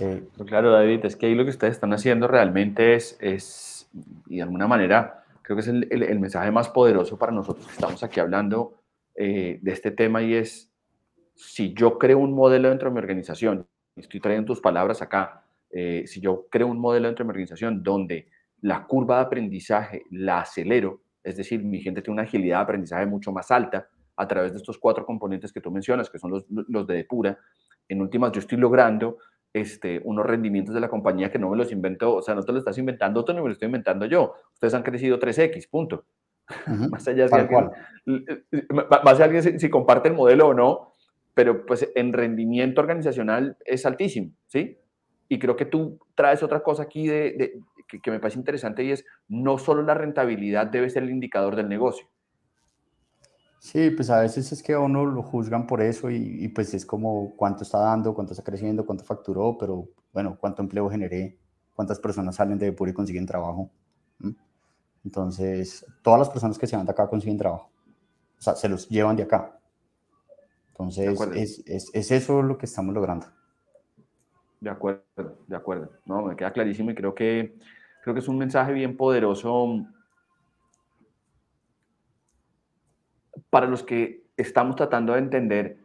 Eh, 0.00 0.28
claro, 0.46 0.70
David, 0.70 1.04
es 1.04 1.16
que 1.16 1.26
ahí 1.26 1.34
lo 1.34 1.44
que 1.44 1.50
ustedes 1.50 1.74
están 1.74 1.92
haciendo 1.92 2.28
realmente 2.28 2.94
es, 2.94 3.18
es 3.20 3.78
y 4.28 4.36
de 4.36 4.42
alguna 4.42 4.68
manera, 4.68 5.24
creo 5.42 5.56
que 5.56 5.62
es 5.62 5.68
el, 5.68 5.88
el, 5.90 6.20
mensaje 6.20 6.50
más 6.50 6.68
poderoso 6.68 7.18
para 7.18 7.32
nosotros 7.32 7.66
que 7.66 7.72
estamos 7.72 8.02
aquí 8.02 8.20
hablando 8.20 8.74
eh, 9.14 9.58
de 9.62 9.72
este 9.72 9.90
tema 9.90 10.22
y 10.22 10.34
es, 10.34 10.70
si 11.34 11.72
yo 11.74 11.98
creo 11.98 12.18
un 12.18 12.32
modelo 12.32 12.68
dentro 12.68 12.88
de 12.88 12.94
mi 12.94 13.00
organización, 13.00 13.66
estoy 13.96 14.20
trayendo 14.20 14.46
tus 14.46 14.60
palabras 14.60 15.02
acá, 15.02 15.44
eh, 15.70 16.04
si 16.06 16.20
yo 16.20 16.46
creo 16.50 16.66
un 16.66 16.78
modelo 16.78 17.06
dentro 17.06 17.24
de 17.24 17.26
mi 17.26 17.30
organización 17.30 17.82
donde 17.82 18.28
la 18.60 18.86
curva 18.86 19.16
de 19.16 19.22
aprendizaje 19.22 20.02
la 20.10 20.40
acelero, 20.40 21.02
es 21.22 21.36
decir, 21.36 21.62
mi 21.62 21.80
gente 21.80 22.02
tiene 22.02 22.14
una 22.14 22.22
agilidad 22.22 22.58
de 22.58 22.62
aprendizaje 22.62 23.06
mucho 23.06 23.32
más 23.32 23.50
alta 23.50 23.88
a 24.16 24.26
través 24.26 24.52
de 24.52 24.58
estos 24.58 24.78
cuatro 24.78 25.06
componentes 25.06 25.52
que 25.52 25.60
tú 25.60 25.70
mencionas, 25.70 26.10
que 26.10 26.18
son 26.18 26.30
los, 26.30 26.46
los 26.48 26.86
de 26.86 26.94
Depura, 26.94 27.38
en 27.88 28.00
últimas 28.00 28.32
yo 28.32 28.40
estoy 28.40 28.58
logrando 28.58 29.18
este, 29.52 30.00
unos 30.04 30.26
rendimientos 30.26 30.74
de 30.74 30.80
la 30.80 30.88
compañía 30.88 31.30
que 31.30 31.38
no 31.38 31.50
me 31.50 31.56
los 31.56 31.72
invento, 31.72 32.16
o 32.16 32.22
sea, 32.22 32.34
no 32.34 32.42
te 32.42 32.52
lo 32.52 32.58
estás 32.58 32.76
inventando 32.78 33.24
tú, 33.24 33.32
no 33.32 33.42
me 33.42 33.48
lo 33.48 33.52
estoy 33.52 33.66
inventando 33.66 34.06
yo. 34.06 34.34
Ustedes 34.54 34.74
han 34.74 34.82
crecido 34.82 35.18
3X, 35.18 35.68
punto. 35.70 36.04
más 36.90 37.06
allá 37.06 37.26
de 37.26 37.34
alguien, 37.34 37.70
más 39.04 39.20
allá 39.20 39.42
si, 39.42 39.58
si, 39.58 39.68
comparte 39.68 40.08
el 40.08 40.14
modelo 40.14 40.48
o 40.48 40.54
no, 40.54 40.94
pero 41.34 41.66
pues 41.66 41.90
en 41.94 42.12
rendimiento 42.12 42.80
organizacional 42.80 43.56
es 43.64 43.84
altísimo, 43.84 44.32
¿sí? 44.46 44.78
Y 45.28 45.38
creo 45.38 45.56
que 45.56 45.66
tú 45.66 45.98
traes 46.14 46.42
otra 46.42 46.62
cosa 46.62 46.84
aquí 46.84 47.06
de, 47.06 47.60
que, 47.86 48.00
que 48.00 48.10
me 48.10 48.20
parece 48.20 48.38
interesante 48.38 48.82
y 48.84 48.92
es 48.92 49.04
no 49.28 49.58
solo 49.58 49.82
la 49.82 49.94
rentabilidad 49.94 50.66
debe 50.66 50.88
ser 50.90 51.02
el 51.02 51.10
indicador 51.10 51.56
del 51.56 51.68
negocio, 51.68 52.06
Sí, 53.60 53.90
pues 53.90 54.08
a 54.10 54.20
veces 54.20 54.52
es 54.52 54.62
que 54.62 54.72
a 54.72 54.78
uno 54.78 55.04
lo 55.04 55.22
juzgan 55.22 55.66
por 55.66 55.82
eso 55.82 56.10
y, 56.10 56.48
pues 56.48 56.72
es 56.74 56.86
como 56.86 57.34
cuánto 57.36 57.64
está 57.64 57.78
dando, 57.78 58.14
cuánto 58.14 58.32
está 58.32 58.44
creciendo, 58.44 58.86
cuánto 58.86 59.04
facturó, 59.04 59.58
pero 59.58 59.88
bueno, 60.12 60.36
cuánto 60.38 60.62
empleo 60.62 60.88
generé, 60.88 61.38
cuántas 61.74 61.98
personas 61.98 62.36
salen 62.36 62.58
de 62.58 62.66
Depur 62.66 62.88
y 62.88 62.92
consiguen 62.92 63.26
trabajo. 63.26 63.70
Entonces, 65.04 65.84
todas 66.02 66.20
las 66.20 66.28
personas 66.28 66.58
que 66.58 66.66
se 66.66 66.76
van 66.76 66.86
de 66.86 66.92
acá 66.92 67.08
consiguen 67.08 67.36
trabajo. 67.36 67.70
O 68.38 68.42
sea, 68.42 68.54
se 68.54 68.68
los 68.68 68.88
llevan 68.88 69.16
de 69.16 69.24
acá. 69.24 69.58
Entonces, 70.68 71.20
es, 71.34 71.62
es, 71.66 71.90
es, 71.92 72.10
eso 72.12 72.42
lo 72.42 72.58
que 72.58 72.66
estamos 72.66 72.94
logrando. 72.94 73.26
De 74.60 74.70
acuerdo, 74.70 75.38
de 75.46 75.56
acuerdo. 75.56 75.90
No, 76.04 76.22
me 76.22 76.36
queda 76.36 76.52
clarísimo 76.52 76.90
y 76.90 76.94
creo 76.94 77.14
que, 77.14 77.54
creo 78.02 78.14
que 78.14 78.20
es 78.20 78.28
un 78.28 78.38
mensaje 78.38 78.72
bien 78.72 78.96
poderoso 78.96 79.86
para 83.50 83.66
los 83.66 83.82
que 83.82 84.24
estamos 84.36 84.76
tratando 84.76 85.12
de 85.12 85.20
entender 85.20 85.78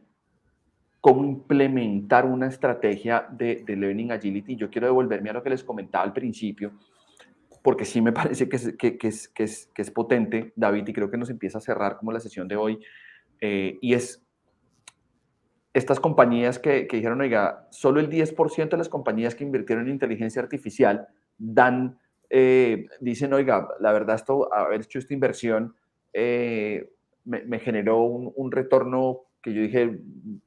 cómo 1.04 1.24
implementar 1.26 2.26
una 2.26 2.48
estrategia 2.48 3.28
de, 3.30 3.64
Learning 3.68 4.12
Agility. 4.12 4.56
Yo 4.56 4.70
quiero 4.70 4.88
devolverme 4.88 5.30
a 5.30 5.34
lo 5.34 5.44
que 5.44 5.50
les 5.50 5.64
comentaba 5.64 6.04
al 6.04 6.14
principio, 6.14 6.72
porque 7.62 7.84
sí 7.84 8.02
me 8.02 8.14
parece 8.14 8.48
que 8.48 8.56
es, 8.56 8.76
que, 8.78 8.98
es, 9.02 9.28
que 9.28 9.44
es, 9.44 9.68
que 9.74 9.82
es 9.82 9.92
potente, 9.92 10.54
David, 10.56 10.88
y 10.88 10.94
creo 10.94 11.12
que 11.12 11.18
nos 11.18 11.30
empieza 11.30 11.58
a 11.58 11.62
cerrar 11.62 11.98
como 11.98 12.12
la 12.12 12.20
sesión 12.20 12.48
de 12.48 12.56
hoy, 12.56 12.80
eh, 13.42 13.78
y 13.82 13.94
es 13.94 14.23
estas 15.74 16.00
compañías 16.00 16.60
que, 16.60 16.88
que, 16.88 16.98
dijeron, 16.98 17.22
oiga, 17.22 17.68
solo 17.72 18.00
el 18.00 18.10
10% 18.10 18.70
de 18.70 18.78
las 18.78 18.90
compañías 18.90 19.34
que 19.34 19.44
invirtieron 19.44 19.86
en 19.86 19.94
inteligencia 19.94 20.42
artificial 20.42 21.08
dan, 21.38 22.00
eh, 22.30 22.86
dicen, 23.00 23.34
oiga, 23.34 23.68
la 23.80 23.92
verdad, 23.92 24.16
esto, 24.16 24.54
haber 24.54 24.82
hecho 24.82 25.00
esta 25.00 25.14
inversión 25.14 25.76
eh, 26.14 26.92
me, 27.26 27.60
generó 27.60 28.04
un, 28.04 28.52
retorno 28.52 29.22
que 29.42 29.54
yo 29.54 29.62
dije, 29.62 30.00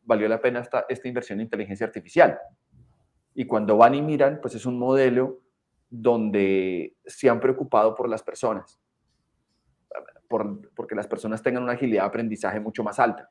valió 0.05 0.29
la 0.29 0.41
pena 0.41 0.61
esta, 0.61 0.87
esta 0.89 1.09
inversión 1.09 1.41
en 1.41 1.47
inteligencia 1.47 1.87
artificial. 1.87 2.39
Y 3.35 3.47
cuando 3.47 3.77
van 3.77 3.95
y 3.95 4.03
miran, 4.03 4.39
pues 4.41 4.55
es 4.55 4.65
un 4.65 4.79
modelo 4.79 5.41
donde 5.91 6.97
se 7.05 7.29
han 7.29 7.41
preocupado 7.41 7.95
por 7.95 8.09
las 8.09 8.23
personas, 8.23 8.81
por, 10.29 10.73
porque 10.75 10.95
las 10.95 11.07
personas 11.07 11.43
tengan 11.43 11.62
una 11.62 11.73
agilidad 11.73 12.03
de 12.03 12.09
aprendizaje 12.09 12.61
mucho 12.61 12.85
más 12.85 12.99
alta. 12.99 13.31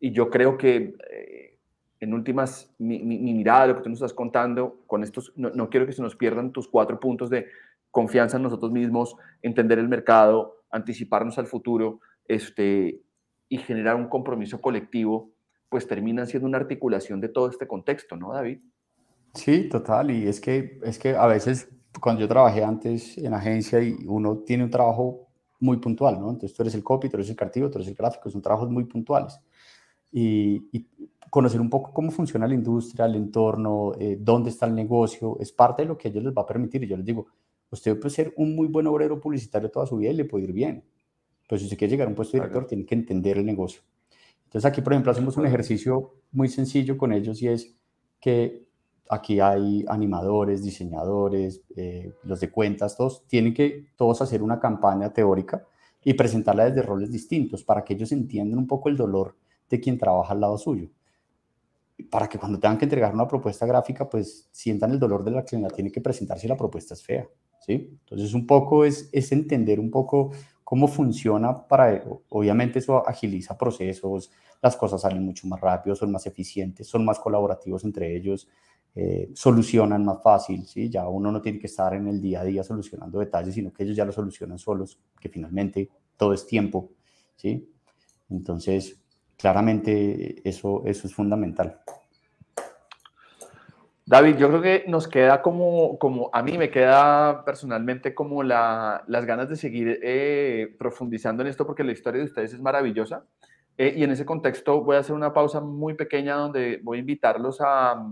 Y 0.00 0.12
yo 0.12 0.30
creo 0.30 0.56
que, 0.56 0.94
eh, 1.10 1.58
en 2.00 2.14
últimas, 2.14 2.72
mi, 2.78 3.00
mirada, 3.00 3.66
lo 3.66 3.76
que 3.76 3.82
tú 3.82 3.88
nos 3.88 3.98
estás 3.98 4.12
contando, 4.12 4.82
con 4.86 5.02
estos, 5.02 5.32
no, 5.36 5.50
no 5.50 5.68
quiero 5.68 5.86
que 5.86 5.92
se 5.92 6.02
nos 6.02 6.14
pierdan 6.14 6.52
tus 6.52 6.68
cuatro 6.68 7.00
puntos 7.00 7.30
de 7.30 7.46
confianza 7.90 8.36
en 8.36 8.44
nosotros 8.44 8.70
mismos, 8.70 9.16
entender 9.42 9.78
el 9.78 9.88
mercado, 9.88 10.62
anticiparnos 10.70 11.38
al 11.38 11.46
futuro 11.46 12.00
este, 12.26 13.00
y 13.48 13.58
generar 13.58 13.96
un 13.96 14.08
compromiso 14.08 14.60
colectivo, 14.60 15.30
pues 15.68 15.86
terminan 15.86 16.26
siendo 16.26 16.46
una 16.46 16.58
articulación 16.58 17.20
de 17.20 17.28
todo 17.28 17.48
este 17.48 17.66
contexto, 17.66 18.16
¿no, 18.16 18.32
David? 18.32 18.60
Sí, 19.34 19.68
total. 19.68 20.10
Y 20.10 20.26
es 20.26 20.40
que, 20.40 20.78
es 20.82 20.98
que 20.98 21.16
a 21.16 21.26
veces, 21.26 21.68
cuando 22.00 22.20
yo 22.20 22.28
trabajé 22.28 22.62
antes 22.64 23.18
en 23.18 23.34
agencia 23.34 23.82
y 23.82 23.96
uno 24.06 24.38
tiene 24.38 24.64
un 24.64 24.70
trabajo 24.70 25.28
muy 25.60 25.78
puntual, 25.78 26.20
¿no? 26.20 26.30
Entonces 26.30 26.56
tú 26.56 26.62
eres 26.62 26.74
el 26.74 26.84
copy, 26.84 27.08
tú 27.08 27.16
eres 27.16 27.28
el 27.28 27.36
creativo, 27.36 27.70
tú 27.70 27.78
eres 27.78 27.88
el 27.88 27.94
gráfico, 27.94 28.30
son 28.30 28.42
trabajos 28.42 28.70
muy 28.70 28.84
puntuales. 28.84 29.40
Y, 30.12 30.86
conocer 31.30 31.60
un 31.60 31.68
poco 31.68 31.92
cómo 31.92 32.10
funciona 32.10 32.48
la 32.48 32.54
industria, 32.54 33.04
el 33.04 33.14
entorno, 33.14 33.92
eh, 34.00 34.16
dónde 34.18 34.48
está 34.48 34.64
el 34.64 34.74
negocio, 34.74 35.36
es 35.38 35.52
parte 35.52 35.82
de 35.82 35.88
lo 35.88 35.98
que 35.98 36.08
a 36.08 36.10
ellos 36.10 36.24
les 36.24 36.32
va 36.32 36.40
a 36.40 36.46
permitir. 36.46 36.82
Y 36.82 36.86
yo 36.86 36.96
les 36.96 37.04
digo, 37.04 37.26
Usted 37.70 37.98
puede 37.98 38.10
ser 38.10 38.32
un 38.36 38.54
muy 38.54 38.66
buen 38.66 38.86
obrero 38.86 39.20
publicitario 39.20 39.70
toda 39.70 39.86
su 39.86 39.96
vida 39.98 40.10
y 40.10 40.14
le 40.14 40.24
puede 40.24 40.44
ir 40.44 40.52
bien. 40.52 40.84
Pero 41.46 41.58
si 41.58 41.64
usted 41.66 41.78
quiere 41.78 41.90
llegar 41.92 42.06
a 42.06 42.10
un 42.10 42.16
puesto 42.16 42.36
de 42.36 42.42
director, 42.42 42.66
tiene 42.66 42.84
que 42.84 42.94
entender 42.94 43.38
el 43.38 43.46
negocio. 43.46 43.82
Entonces 44.44 44.64
aquí, 44.64 44.80
por 44.80 44.92
ejemplo, 44.94 45.12
hacemos 45.12 45.36
un 45.36 45.46
ejercicio 45.46 46.14
muy 46.32 46.48
sencillo 46.48 46.96
con 46.96 47.12
ellos 47.12 47.42
y 47.42 47.48
es 47.48 47.74
que 48.20 48.66
aquí 49.10 49.40
hay 49.40 49.84
animadores, 49.88 50.62
diseñadores, 50.62 51.62
eh, 51.76 52.12
los 52.24 52.40
de 52.40 52.50
cuentas, 52.50 52.96
todos 52.96 53.26
tienen 53.26 53.52
que 53.52 53.88
todos 53.96 54.20
hacer 54.22 54.42
una 54.42 54.58
campaña 54.58 55.12
teórica 55.12 55.66
y 56.02 56.14
presentarla 56.14 56.66
desde 56.66 56.82
roles 56.82 57.10
distintos 57.10 57.64
para 57.64 57.84
que 57.84 57.94
ellos 57.94 58.12
entiendan 58.12 58.58
un 58.58 58.66
poco 58.66 58.88
el 58.88 58.96
dolor 58.96 59.36
de 59.68 59.80
quien 59.80 59.98
trabaja 59.98 60.32
al 60.32 60.40
lado 60.40 60.58
suyo. 60.58 60.88
Para 62.10 62.28
que 62.28 62.38
cuando 62.38 62.58
tengan 62.60 62.78
que 62.78 62.84
entregar 62.84 63.12
una 63.12 63.26
propuesta 63.26 63.66
gráfica, 63.66 64.08
pues 64.08 64.48
sientan 64.52 64.92
el 64.92 64.98
dolor 64.98 65.24
de 65.24 65.32
la 65.32 65.44
que 65.44 65.58
la 65.58 65.68
tiene 65.68 65.90
que 65.90 66.00
presentar 66.00 66.38
si 66.38 66.46
la 66.46 66.56
propuesta 66.56 66.94
es 66.94 67.02
fea. 67.02 67.28
Entonces, 67.68 68.34
un 68.34 68.46
poco 68.46 68.84
es, 68.84 69.08
es 69.12 69.30
entender 69.32 69.78
un 69.78 69.90
poco 69.90 70.30
cómo 70.64 70.88
funciona 70.88 71.66
para, 71.66 72.02
obviamente 72.28 72.78
eso 72.78 73.06
agiliza 73.06 73.56
procesos, 73.56 74.30
las 74.60 74.76
cosas 74.76 75.00
salen 75.00 75.24
mucho 75.24 75.46
más 75.46 75.60
rápido, 75.60 75.94
son 75.94 76.12
más 76.12 76.26
eficientes, 76.26 76.86
son 76.86 77.04
más 77.04 77.18
colaborativos 77.18 77.84
entre 77.84 78.14
ellos, 78.16 78.48
eh, 78.94 79.30
solucionan 79.34 80.04
más 80.04 80.22
fácil, 80.22 80.66
¿sí? 80.66 80.88
Ya 80.90 81.08
uno 81.08 81.30
no 81.30 81.40
tiene 81.40 81.58
que 81.58 81.68
estar 81.68 81.94
en 81.94 82.08
el 82.08 82.20
día 82.20 82.40
a 82.40 82.44
día 82.44 82.64
solucionando 82.64 83.18
detalles, 83.18 83.54
sino 83.54 83.72
que 83.72 83.84
ellos 83.84 83.96
ya 83.96 84.04
lo 84.04 84.12
solucionan 84.12 84.58
solos, 84.58 84.98
que 85.20 85.28
finalmente 85.28 85.88
todo 86.16 86.32
es 86.32 86.46
tiempo, 86.46 86.90
¿sí? 87.36 87.70
Entonces, 88.28 88.97
claramente 89.38 90.46
eso, 90.46 90.82
eso 90.84 91.06
es 91.06 91.14
fundamental. 91.14 91.80
David, 94.04 94.36
yo 94.36 94.48
creo 94.48 94.62
que 94.62 94.84
nos 94.88 95.06
queda 95.06 95.42
como, 95.42 95.98
como 95.98 96.30
a 96.32 96.42
mí 96.42 96.56
me 96.56 96.70
queda 96.70 97.44
personalmente 97.44 98.14
como 98.14 98.42
la, 98.42 99.04
las 99.06 99.26
ganas 99.26 99.50
de 99.50 99.56
seguir 99.56 100.00
eh, 100.02 100.74
profundizando 100.78 101.42
en 101.42 101.48
esto 101.48 101.66
porque 101.66 101.84
la 101.84 101.92
historia 101.92 102.20
de 102.20 102.26
ustedes 102.26 102.54
es 102.54 102.60
maravillosa. 102.60 103.24
Eh, 103.76 103.94
y 103.96 104.04
en 104.04 104.10
ese 104.10 104.24
contexto 104.24 104.82
voy 104.82 104.96
a 104.96 105.00
hacer 105.00 105.14
una 105.14 105.32
pausa 105.32 105.60
muy 105.60 105.94
pequeña 105.94 106.34
donde 106.36 106.80
voy 106.82 106.96
a 106.96 107.00
invitarlos 107.00 107.60
a, 107.60 108.02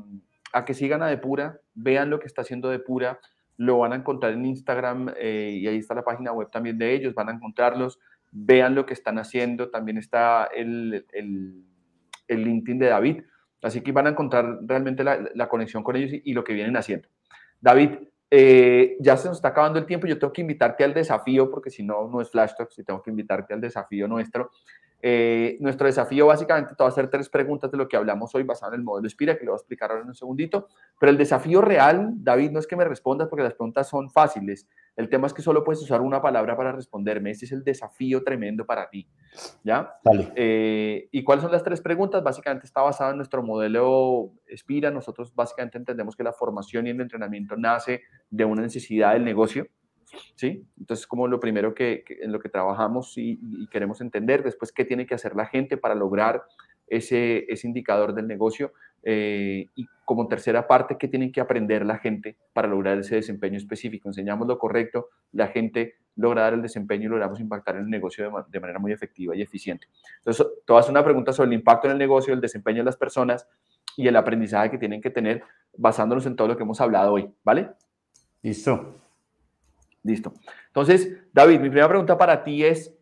a 0.53 0.65
que 0.65 0.75
sigan 0.75 1.03
a 1.03 1.09
Depura, 1.09 1.61
vean 1.75 2.11
lo 2.11 2.21
que 2.21 2.27
está 2.27 2.43
haciendo 2.43 2.69
Depura, 2.69 3.19
lo 3.57 3.79
van 3.79 3.93
a 3.93 3.97
encontrar 3.97 4.33
en 4.33 4.45
Instagram 4.45 5.15
eh, 5.19 5.59
y 5.61 5.67
ahí 5.67 5.79
está 5.79 5.95
la 5.95 6.05
página 6.05 6.33
web 6.33 6.51
también 6.51 6.79
de 6.79 6.95
ellos, 6.95 7.15
van 7.15 7.31
a 7.31 7.33
encontrarlos, 7.33 7.99
vean 8.31 8.75
lo 8.75 8.87
que 8.87 8.95
están 8.95 9.19
haciendo, 9.19 9.71
también 9.71 9.99
está 9.99 10.45
el, 10.47 11.07
el, 11.12 11.65
el 12.29 12.45
LinkedIn 12.45 12.79
de 12.79 12.87
David 12.87 13.23
Así 13.67 13.81
que 13.81 13.93
van 13.93 14.07
a 14.07 14.11
encontrar 14.11 14.61
realmente 14.62 15.03
la, 15.03 15.49
conexión 15.49 15.83
con 15.83 15.97
ellos 15.97 16.21
y, 16.23 16.33
lo 16.33 16.45
que 16.45 16.53
vienen 16.53 16.77
haciendo. 16.77 17.09
David, 17.61 17.91
eh, 18.31 18.97
ya 19.01 19.17
se 19.17 19.29
nos 19.29 19.39
está 19.39 19.49
acabando 19.49 19.79
el 19.79 19.87
tiempo. 19.87 20.07
Yo 20.07 20.19
tengo 20.19 20.33
que 20.33 20.43
invitarte 20.43 20.85
al 20.85 20.95
desafío, 20.95 21.51
porque 21.51 21.71
si 21.71 21.83
no, 21.83 22.09
no 22.09 22.21
es 22.21 22.31
Flash 22.31 22.53
Talk, 22.57 22.71
si 22.71 22.85
tengo 22.85 23.03
que 23.03 23.11
invitarte 23.11 23.55
al 23.55 23.61
desafío 23.61 24.07
nuestro. 24.07 24.51
Eh, 25.09 25.57
nuestro 25.61 25.87
desafío 25.87 26.27
básicamente 26.27 26.75
te 26.75 26.83
va 26.83 26.88
a 26.88 26.90
hacer 26.90 27.09
tres 27.09 27.29
preguntas 27.29 27.71
de 27.71 27.79
lo 27.79 27.87
que 27.87 27.97
hablamos 27.97 28.35
hoy 28.35 28.42
basado 28.42 28.75
en 28.75 28.81
el 28.81 28.85
modelo 28.85 29.09
Spira, 29.09 29.38
que 29.38 29.45
lo 29.45 29.53
voy 29.53 29.59
a 29.59 29.61
explicar 29.61 29.88
ahora 29.92 30.03
en 30.03 30.09
un 30.09 30.16
segundito. 30.16 30.66
Pero 30.99 31.11
el 31.11 31.16
desafío 31.16 31.61
real, 31.61 32.11
David, 32.16 32.51
no 32.51 32.59
es 32.59 32.66
que 32.66 32.75
me 32.75 32.85
respondas 32.85 33.29
porque 33.29 33.45
las 33.45 33.55
preguntas 33.55 33.88
son 33.88 34.11
fáciles. 34.11 34.66
El 34.97 35.09
tema 35.09 35.29
es 35.29 35.33
que 35.33 35.42
solo 35.42 35.62
puedes 35.62 35.81
usar 35.81 36.01
una 36.01 36.21
palabra 36.21 36.57
para 36.57 36.73
responderme. 36.73 37.31
Este 37.31 37.45
es 37.45 37.53
el 37.53 37.62
desafío 37.62 38.25
tremendo 38.25 38.66
para 38.66 38.90
ti. 38.90 39.07
¿Ya? 39.62 39.95
Vale. 40.03 40.33
Eh, 40.35 41.09
¿Y 41.12 41.23
cuáles 41.23 41.45
son 41.45 41.53
las 41.53 41.62
tres 41.62 41.81
preguntas? 41.81 42.25
Básicamente 42.25 42.66
está 42.66 42.81
basado 42.81 43.12
en 43.12 43.19
nuestro 43.19 43.45
modelo 43.45 44.33
Spira. 44.57 44.90
Nosotros 44.90 45.33
básicamente 45.33 45.79
entendemos 45.79 46.16
que 46.16 46.25
la 46.25 46.33
formación 46.33 46.88
y 46.88 46.90
el 46.90 47.01
entrenamiento 47.01 47.57
nace 47.57 48.01
de 48.29 48.45
una 48.45 48.62
necesidad 48.62 49.12
del 49.12 49.25
negocio. 49.25 49.69
¿Sí? 50.35 50.66
Entonces, 50.79 51.07
como 51.07 51.29
lo 51.29 51.40
primero 51.40 51.75
que, 51.75 52.05
en 52.21 52.33
lo 52.33 52.38
que 52.38 52.49
trabajamos 52.49 53.14
y, 53.16 53.38
queremos 53.71 54.01
entender, 54.01 54.42
después, 54.42 54.73
qué 54.73 54.85
tiene 54.85 55.07
que 55.07 55.14
hacer 55.14 55.35
la 55.37 55.47
gente 55.47 55.77
para 55.77 55.95
lograr 55.95 56.45
ese, 56.87 57.47
indicador 57.64 58.14
del 58.14 58.29
negocio 58.29 58.73
eh, 59.03 59.69
y 59.75 59.87
como 60.05 60.29
tercera 60.29 60.66
parte, 60.66 60.97
qué 60.99 61.09
tienen 61.09 61.33
que 61.33 61.40
aprender 61.40 61.85
la 61.85 61.99
gente 61.99 62.37
para 62.53 62.69
lograr 62.69 62.99
ese 62.99 63.16
desempeño 63.16 63.57
específico. 63.57 64.09
Enseñamos 64.09 64.47
lo 64.47 64.59
correcto, 64.59 65.09
la 65.33 65.49
gente 65.49 65.97
logra 66.16 66.42
dar 66.42 66.55
el 66.55 66.62
desempeño 66.62 67.07
y 67.07 67.09
logramos 67.09 67.40
impactar 67.40 67.77
en 67.77 67.83
el 67.83 67.90
negocio 67.90 68.33
de, 68.49 68.61
manera 68.61 68.79
muy 68.79 68.92
efectiva 68.92 69.37
y 69.37 69.42
eficiente. 69.42 69.88
Entonces, 70.19 70.47
todas 70.64 70.88
una 70.88 71.05
pregunta 71.05 71.33
sobre 71.33 71.49
el 71.49 71.55
impacto 71.55 71.88
en 71.88 71.92
el 71.92 71.99
negocio, 71.99 72.33
el 72.33 72.40
desempeño 72.40 72.79
de 72.79 72.85
las 72.85 72.97
personas 72.97 73.47
y 73.97 74.09
el 74.09 74.16
aprendizaje 74.16 74.71
que 74.71 74.79
tienen 74.79 75.01
que 75.01 75.11
tener 75.11 75.42
basándonos 75.77 76.27
en 76.27 76.37
todo 76.37 76.49
lo 76.49 76.57
que 76.57 76.62
hemos 76.62 76.81
hablado 76.81 77.12
hoy, 77.12 77.31
¿vale? 77.45 77.71
Listo. 78.42 79.06
Listo. 80.07 80.33
Entonces, 80.69 81.19
David, 81.33 81.59
mi 81.59 81.69
primera 81.69 81.88
pregunta 81.88 82.16
para 82.16 82.45
ti 82.45 82.64
es, 82.64 82.95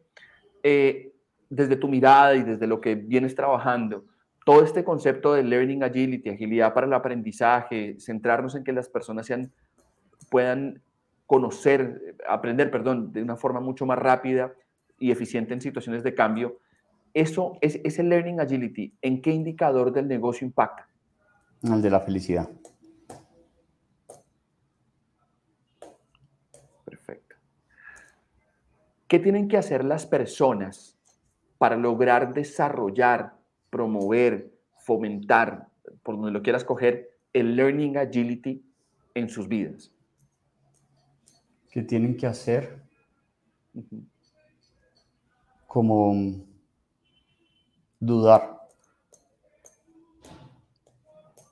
eh, 0.63 1.13
desde 1.51 1.77
tu 1.77 1.87
mirada 1.87 2.35
y 2.35 2.43
desde 2.43 2.67
lo 2.67 2.81
que 2.81 2.95
vienes 2.95 3.35
trabajando, 3.35 4.07
todo 4.47 4.65
este 4.65 4.85
concepto 4.85 5.35
de 5.35 5.43
learning 5.43 5.83
agility, 5.83 6.31
agilidad 6.31 6.73
para 6.73 6.87
el 6.87 6.95
aprendizaje, 6.95 7.97
centrarnos 8.01 8.55
en 8.55 8.65
que 8.65 8.73
las 8.73 8.89
personas 8.89 9.31
puedan 10.31 10.81
conocer, 11.27 12.17
aprender, 12.27 12.71
perdón, 12.71 13.13
de 13.13 13.23
una 13.23 13.37
forma 13.37 13.61
mucho 13.61 13.85
más 13.85 13.99
rápida 13.99 14.53
y 14.99 15.11
eficiente 15.11 15.53
en 15.53 15.61
situaciones 15.61 16.03
de 16.03 16.15
cambio, 16.15 16.59
eso, 17.13 17.59
es, 17.61 17.81
ese 17.85 18.03
learning 18.03 18.41
agility, 18.41 18.95
¿en 19.03 19.21
qué 19.21 19.31
indicador 19.31 19.93
del 19.93 20.09
negocio 20.09 20.47
impacta? 20.47 20.89
El 21.63 21.83
de 21.83 21.91
la 21.91 22.01
felicidad. 22.01 22.49
¿Qué 29.15 29.21
tienen 29.21 29.47
que 29.47 29.57
hacer 29.57 29.85
las 29.85 30.07
personas 30.07 30.99
para 31.57 31.77
lograr 31.77 32.35
desarrollar, 32.35 33.37
promover, 33.71 34.51
fomentar, 34.79 35.69
por 36.03 36.17
donde 36.17 36.33
lo 36.33 36.43
quieras 36.43 36.65
coger, 36.65 37.17
el 37.33 37.55
learning 37.55 37.97
agility 37.97 38.61
en 39.15 39.29
sus 39.29 39.47
vidas? 39.47 39.93
¿Qué 41.71 41.85
tienen 41.85 42.17
que 42.17 42.27
hacer? 42.27 42.83
Como 45.69 46.45
dudar. 48.01 48.67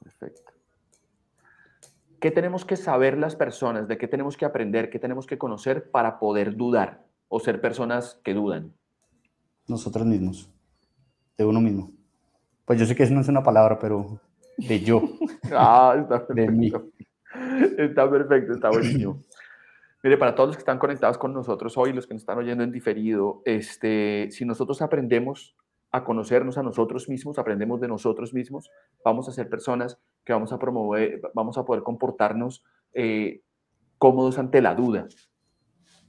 Perfecto. 0.03 0.53
¿Qué 2.19 2.33
tenemos 2.33 2.65
que 2.65 2.75
saber 2.75 3.17
las 3.19 3.37
personas? 3.37 3.87
¿De 3.87 3.99
qué 3.99 4.09
tenemos 4.09 4.37
que 4.37 4.47
aprender? 4.47 4.91
¿Qué 4.91 4.99
tenemos 4.99 5.29
que 5.29 5.39
conocer 5.39 5.93
para 5.93 6.19
poder 6.19 6.57
dudar? 6.57 7.12
O 7.35 7.41
ser 7.41 7.63
personas 7.63 8.21
que 8.23 8.35
dudan? 8.35 8.75
Nosotros 9.67 10.05
mismos, 10.05 10.51
de 11.39 11.47
uno 11.47 11.63
mismo. 11.63 11.91
Pues 12.67 12.79
yo 12.79 12.85
sé 12.85 12.95
que 12.95 13.05
eso 13.05 13.15
no 13.15 13.23
es 13.23 13.29
una 13.29 13.43
palabra, 13.43 13.79
pero 13.79 14.21
de 14.59 14.81
yo. 14.81 15.01
ah, 15.51 15.97
está 15.99 16.27
perfecto. 16.27 16.35
De 16.35 16.51
mí. 16.51 16.73
Está 17.79 18.11
perfecto, 18.11 18.53
está 18.53 18.69
buenísimo. 18.69 19.23
Mire, 20.03 20.19
para 20.19 20.35
todos 20.35 20.49
los 20.51 20.57
que 20.57 20.61
están 20.61 20.79
conectados 20.79 21.17
con 21.17 21.33
nosotros 21.33 21.79
hoy, 21.79 21.95
los 21.95 22.07
que 22.07 22.13
nos 22.13 22.23
están 22.23 22.37
oyendo 22.37 22.65
en 22.65 22.71
diferido, 22.71 23.41
este, 23.47 24.29
si 24.31 24.45
nosotros 24.45 24.83
aprendemos 24.83 25.57
a 25.91 26.05
conocernos 26.05 26.59
a 26.59 26.63
nosotros 26.63 27.09
mismos, 27.09 27.39
aprendemos 27.39 27.81
de 27.81 27.89
nosotros 27.89 28.35
mismos, 28.35 28.69
vamos 29.03 29.27
a 29.31 29.33
ser 29.33 29.49
personas 29.49 29.99
que 30.23 30.35
vamos 30.35 30.53
a 30.53 30.59
promover, 30.59 31.23
vamos 31.33 31.57
a 31.57 31.65
poder 31.65 31.83
comportarnos 31.83 32.63
eh, 32.93 33.41
cómodos 33.97 34.39
ante 34.39 34.61
la 34.61 34.75
duda, 34.75 35.09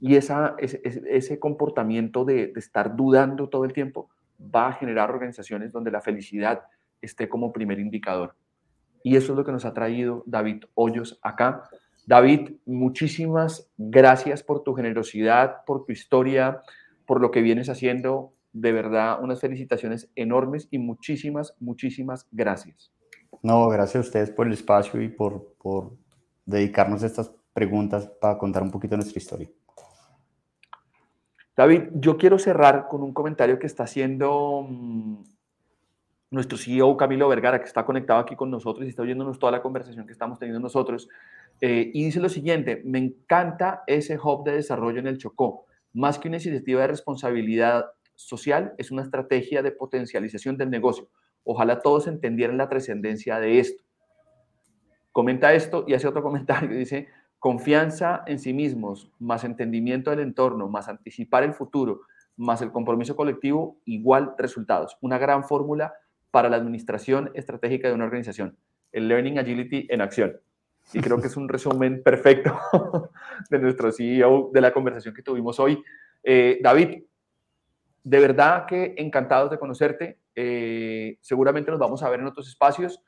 y 0.00 0.16
ese, 0.16 1.38
comportamiento 1.38 2.24
de, 2.24 2.52
estar 2.56 2.94
dudando 2.96 3.48
todo 3.48 3.64
el 3.64 3.72
tiempo 3.72 4.10
va 4.54 4.68
a 4.68 4.72
generar 4.72 5.10
organizaciones 5.10 5.72
donde 5.72 5.90
la 5.90 6.00
felicidad 6.00 6.62
esté 7.00 7.28
como 7.28 7.52
primer 7.52 7.78
indicador. 7.78 8.34
Y 9.02 9.16
eso 9.16 9.32
es 9.32 9.38
lo 9.38 9.44
que 9.44 9.52
nos 9.52 9.64
ha 9.64 9.74
traído 9.74 10.22
David 10.26 10.64
Hoyos 10.74 11.18
acá. 11.22 11.64
David, 12.06 12.52
muchísimas 12.66 13.70
gracias 13.76 14.42
por 14.42 14.62
tu 14.62 14.74
generosidad, 14.74 15.64
por 15.64 15.84
tu 15.84 15.92
historia, 15.92 16.62
por 17.06 17.20
lo 17.20 17.30
que 17.30 17.42
vienes 17.42 17.68
haciendo. 17.68 18.32
De 18.52 18.72
verdad, 18.72 19.22
unas 19.22 19.40
felicitaciones 19.40 20.10
enormes 20.14 20.68
y 20.70 20.78
muchísimas, 20.78 21.54
muchísimas 21.60 22.26
gracias. 22.30 22.92
No, 23.42 23.68
gracias 23.68 23.96
a 23.96 24.06
ustedes 24.06 24.30
por 24.30 24.46
el 24.46 24.52
espacio 24.52 25.02
y 25.02 25.08
por, 25.08 25.54
por 25.60 25.92
dedicarnos 26.46 27.02
a 27.02 27.06
estas 27.06 27.32
preguntas 27.52 28.06
para 28.20 28.38
contar 28.38 28.62
un 28.62 28.70
poquito 28.70 28.96
nuestra 28.96 29.18
historia. 29.18 29.48
David, 31.56 31.82
yo 31.94 32.16
quiero 32.16 32.38
cerrar 32.38 32.88
con 32.88 33.02
un 33.02 33.12
comentario 33.12 33.58
que 33.58 33.66
está 33.66 33.84
haciendo 33.84 34.66
mm, 34.68 35.22
nuestro 36.30 36.58
CEO 36.58 36.96
Camilo 36.96 37.28
Vergara, 37.28 37.60
que 37.60 37.66
está 37.66 37.84
conectado 37.84 38.18
aquí 38.18 38.34
con 38.34 38.50
nosotros 38.50 38.84
y 38.84 38.88
está 38.88 39.02
oyéndonos 39.02 39.38
toda 39.38 39.52
la 39.52 39.62
conversación 39.62 40.04
que 40.06 40.12
estamos 40.12 40.38
teniendo 40.38 40.60
nosotros. 40.60 41.08
Eh, 41.60 41.92
y 41.94 42.04
dice 42.04 42.18
lo 42.20 42.28
siguiente, 42.28 42.82
me 42.84 42.98
encanta 42.98 43.84
ese 43.86 44.18
hub 44.18 44.44
de 44.44 44.52
desarrollo 44.52 44.98
en 44.98 45.06
el 45.06 45.18
Chocó. 45.18 45.66
Más 45.92 46.18
que 46.18 46.26
una 46.26 46.38
iniciativa 46.38 46.80
de 46.80 46.88
responsabilidad 46.88 47.86
social, 48.16 48.74
es 48.78 48.90
una 48.90 49.02
estrategia 49.02 49.62
de 49.62 49.70
potencialización 49.70 50.56
del 50.56 50.70
negocio. 50.70 51.08
Ojalá 51.44 51.80
todos 51.80 52.08
entendieran 52.08 52.56
la 52.56 52.68
trascendencia 52.68 53.38
de 53.38 53.60
esto. 53.60 53.84
Comenta 55.12 55.54
esto 55.54 55.84
y 55.86 55.94
hace 55.94 56.08
otro 56.08 56.22
comentario 56.24 56.76
dice, 56.76 57.06
Confianza 57.44 58.22
en 58.26 58.38
sí 58.38 58.54
mismos, 58.54 59.12
más 59.18 59.44
entendimiento 59.44 60.08
del 60.08 60.20
entorno, 60.20 60.66
más 60.66 60.88
anticipar 60.88 61.42
el 61.42 61.52
futuro, 61.52 62.00
más 62.38 62.62
el 62.62 62.72
compromiso 62.72 63.16
colectivo, 63.16 63.76
igual 63.84 64.34
resultados. 64.38 64.96
Una 65.02 65.18
gran 65.18 65.44
fórmula 65.44 65.92
para 66.30 66.48
la 66.48 66.56
administración 66.56 67.30
estratégica 67.34 67.86
de 67.86 67.92
una 67.92 68.06
organización. 68.06 68.56
El 68.92 69.08
Learning 69.08 69.38
Agility 69.38 69.86
en 69.90 70.00
acción. 70.00 70.40
Y 70.94 71.00
creo 71.00 71.20
que 71.20 71.26
es 71.26 71.36
un 71.36 71.46
resumen 71.46 72.02
perfecto 72.02 72.58
de 73.50 73.58
nuestro 73.58 73.92
CEO, 73.92 74.50
de 74.50 74.62
la 74.62 74.72
conversación 74.72 75.14
que 75.14 75.20
tuvimos 75.20 75.60
hoy. 75.60 75.84
Eh, 76.22 76.60
David, 76.62 77.02
de 78.04 78.20
verdad 78.20 78.64
que 78.64 78.94
encantados 78.96 79.50
de 79.50 79.58
conocerte. 79.58 80.18
Eh, 80.34 81.18
seguramente 81.20 81.70
nos 81.70 81.78
vamos 81.78 82.02
a 82.02 82.08
ver 82.08 82.20
en 82.20 82.26
otros 82.26 82.48
espacios. 82.48 83.02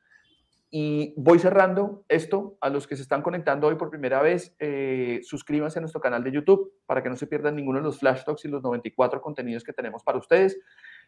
Y 0.78 1.14
voy 1.16 1.38
cerrando 1.38 2.04
esto. 2.06 2.58
A 2.60 2.68
los 2.68 2.86
que 2.86 2.96
se 2.96 3.02
están 3.02 3.22
conectando 3.22 3.66
hoy 3.66 3.76
por 3.76 3.88
primera 3.88 4.20
vez, 4.20 4.54
eh, 4.58 5.20
suscríbanse 5.22 5.78
a 5.78 5.80
nuestro 5.80 6.02
canal 6.02 6.22
de 6.22 6.30
YouTube 6.30 6.70
para 6.84 7.02
que 7.02 7.08
no 7.08 7.16
se 7.16 7.26
pierdan 7.26 7.56
ninguno 7.56 7.78
de 7.78 7.84
los 7.86 7.98
flash 7.98 8.24
talks 8.24 8.44
y 8.44 8.48
los 8.48 8.62
94 8.62 9.22
contenidos 9.22 9.64
que 9.64 9.72
tenemos 9.72 10.02
para 10.02 10.18
ustedes. 10.18 10.60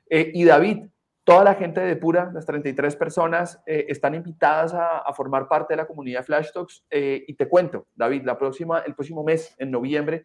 Eh, 0.08 0.30
y 0.32 0.44
David, 0.44 0.86
toda 1.22 1.44
la 1.44 1.54
gente 1.54 1.82
de 1.82 1.96
Pura, 1.96 2.30
las 2.32 2.46
33 2.46 2.96
personas, 2.96 3.60
eh, 3.66 3.84
están 3.90 4.14
invitadas 4.14 4.72
a, 4.72 5.12
formar 5.12 5.48
parte 5.48 5.74
de 5.74 5.76
la 5.76 5.86
comunidad 5.86 6.24
Flash 6.24 6.50
Talks. 6.50 6.86
y 6.90 7.34
te 7.34 7.46
cuento, 7.46 7.88
David, 7.94 8.22
la 8.24 8.38
próxima, 8.38 8.78
el 8.86 8.94
próximo 8.94 9.22
mes, 9.22 9.54
en 9.58 9.70
noviembre, 9.70 10.24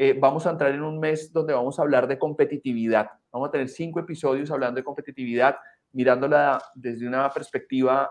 eh, 0.00 0.16
vamos 0.18 0.46
a 0.46 0.50
entrar 0.50 0.72
en 0.72 0.82
un 0.82 0.98
mes 0.98 1.30
donde 1.30 1.52
vamos 1.52 1.78
a 1.78 1.82
hablar 1.82 2.06
de 2.06 2.18
competitividad. 2.18 3.10
Vamos 3.32 3.48
a 3.48 3.50
tener 3.50 3.68
cinco 3.68 4.00
episodios 4.00 4.50
hablando 4.50 4.78
de 4.78 4.84
competitividad, 4.84 5.56
mirándola 5.92 6.62
desde 6.74 7.06
una 7.06 7.28
perspectiva 7.30 8.08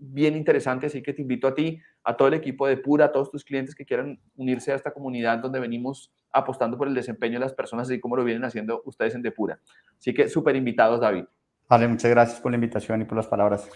bien 0.00 0.34
interesante, 0.34 0.86
así 0.86 1.02
que 1.02 1.12
te 1.12 1.22
invito 1.22 1.46
a 1.46 1.54
ti, 1.54 1.80
a 2.02 2.16
todo 2.16 2.28
el 2.28 2.34
equipo 2.34 2.66
de 2.66 2.78
Pura, 2.78 3.06
a 3.06 3.12
todos 3.12 3.30
tus 3.30 3.44
clientes 3.44 3.74
que 3.74 3.84
quieran 3.84 4.18
unirse 4.36 4.72
a 4.72 4.74
esta 4.74 4.92
comunidad 4.92 5.38
donde 5.38 5.60
venimos 5.60 6.10
apostando 6.32 6.78
por 6.78 6.88
el 6.88 6.94
desempeño 6.94 7.34
de 7.34 7.40
las 7.40 7.52
personas, 7.52 7.88
así 7.88 8.00
como 8.00 8.16
lo 8.16 8.24
vienen 8.24 8.44
haciendo 8.44 8.82
ustedes 8.86 9.14
en 9.14 9.22
Depura. 9.22 9.60
Así 9.98 10.14
que 10.14 10.28
súper 10.28 10.56
invitados, 10.56 11.00
David. 11.00 11.24
Vale, 11.68 11.86
muchas 11.86 12.10
gracias 12.10 12.40
por 12.40 12.50
la 12.50 12.56
invitación 12.56 13.02
y 13.02 13.04
por 13.04 13.16
las 13.16 13.26
palabras. 13.26 13.68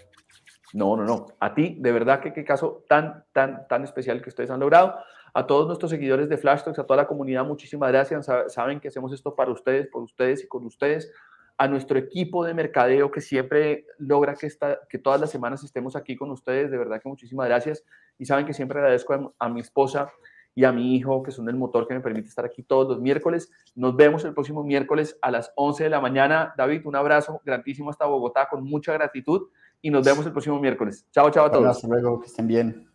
No, 0.73 0.97
no, 0.97 1.05
no. 1.05 1.27
A 1.39 1.53
ti, 1.53 1.77
de 1.79 1.91
verdad 1.91 2.19
que 2.19 2.33
qué 2.33 2.43
caso 2.43 2.83
tan, 2.89 3.23
tan, 3.31 3.67
tan 3.67 3.83
especial 3.83 4.21
que 4.21 4.29
ustedes 4.29 4.49
han 4.49 4.59
logrado. 4.59 4.95
A 5.33 5.45
todos 5.45 5.67
nuestros 5.67 5.91
seguidores 5.91 6.27
de 6.27 6.37
Flash 6.37 6.63
Talks, 6.63 6.79
a 6.79 6.85
toda 6.85 6.97
la 7.03 7.07
comunidad, 7.07 7.45
muchísimas 7.45 7.91
gracias. 7.91 8.29
Saben 8.47 8.79
que 8.79 8.87
hacemos 8.87 9.13
esto 9.13 9.35
para 9.35 9.51
ustedes, 9.51 9.87
por 9.87 10.03
ustedes 10.03 10.43
y 10.43 10.47
con 10.47 10.65
ustedes. 10.65 11.11
A 11.57 11.67
nuestro 11.67 11.97
equipo 11.97 12.45
de 12.45 12.53
mercadeo 12.53 13.11
que 13.11 13.21
siempre 13.21 13.85
logra 13.97 14.35
que, 14.35 14.47
esta, 14.47 14.79
que 14.89 14.97
todas 14.97 15.21
las 15.21 15.31
semanas 15.31 15.63
estemos 15.63 15.95
aquí 15.95 16.15
con 16.15 16.31
ustedes. 16.31 16.69
De 16.69 16.77
verdad 16.77 17.01
que 17.01 17.09
muchísimas 17.09 17.47
gracias. 17.47 17.83
Y 18.17 18.25
saben 18.25 18.45
que 18.45 18.53
siempre 18.53 18.79
agradezco 18.79 19.13
a, 19.13 19.31
a 19.39 19.49
mi 19.49 19.61
esposa 19.61 20.11
y 20.55 20.63
a 20.63 20.71
mi 20.71 20.95
hijo, 20.95 21.21
que 21.21 21.31
son 21.31 21.49
el 21.49 21.55
motor 21.55 21.85
que 21.85 21.93
me 21.93 21.99
permite 21.99 22.29
estar 22.29 22.45
aquí 22.45 22.63
todos 22.63 22.87
los 22.87 23.01
miércoles. 23.01 23.51
Nos 23.75 23.95
vemos 23.95 24.23
el 24.23 24.33
próximo 24.33 24.63
miércoles 24.63 25.17
a 25.21 25.29
las 25.29 25.51
11 25.55 25.83
de 25.83 25.89
la 25.89 25.99
mañana. 25.99 26.53
David, 26.57 26.85
un 26.85 26.95
abrazo 26.95 27.41
grandísimo 27.43 27.89
hasta 27.89 28.05
Bogotá 28.05 28.47
con 28.49 28.63
mucha 28.63 28.93
gratitud 28.93 29.49
y 29.81 29.91
nos 29.91 30.05
vemos 30.05 30.25
el 30.25 30.31
próximo 30.31 30.59
miércoles. 30.59 31.05
Chao, 31.11 31.29
chao 31.29 31.45
a 31.45 31.51
todos. 31.51 31.67
Hasta 31.67 31.87
luego, 31.87 32.21
que 32.21 32.27
estén 32.27 32.47
bien. 32.47 32.94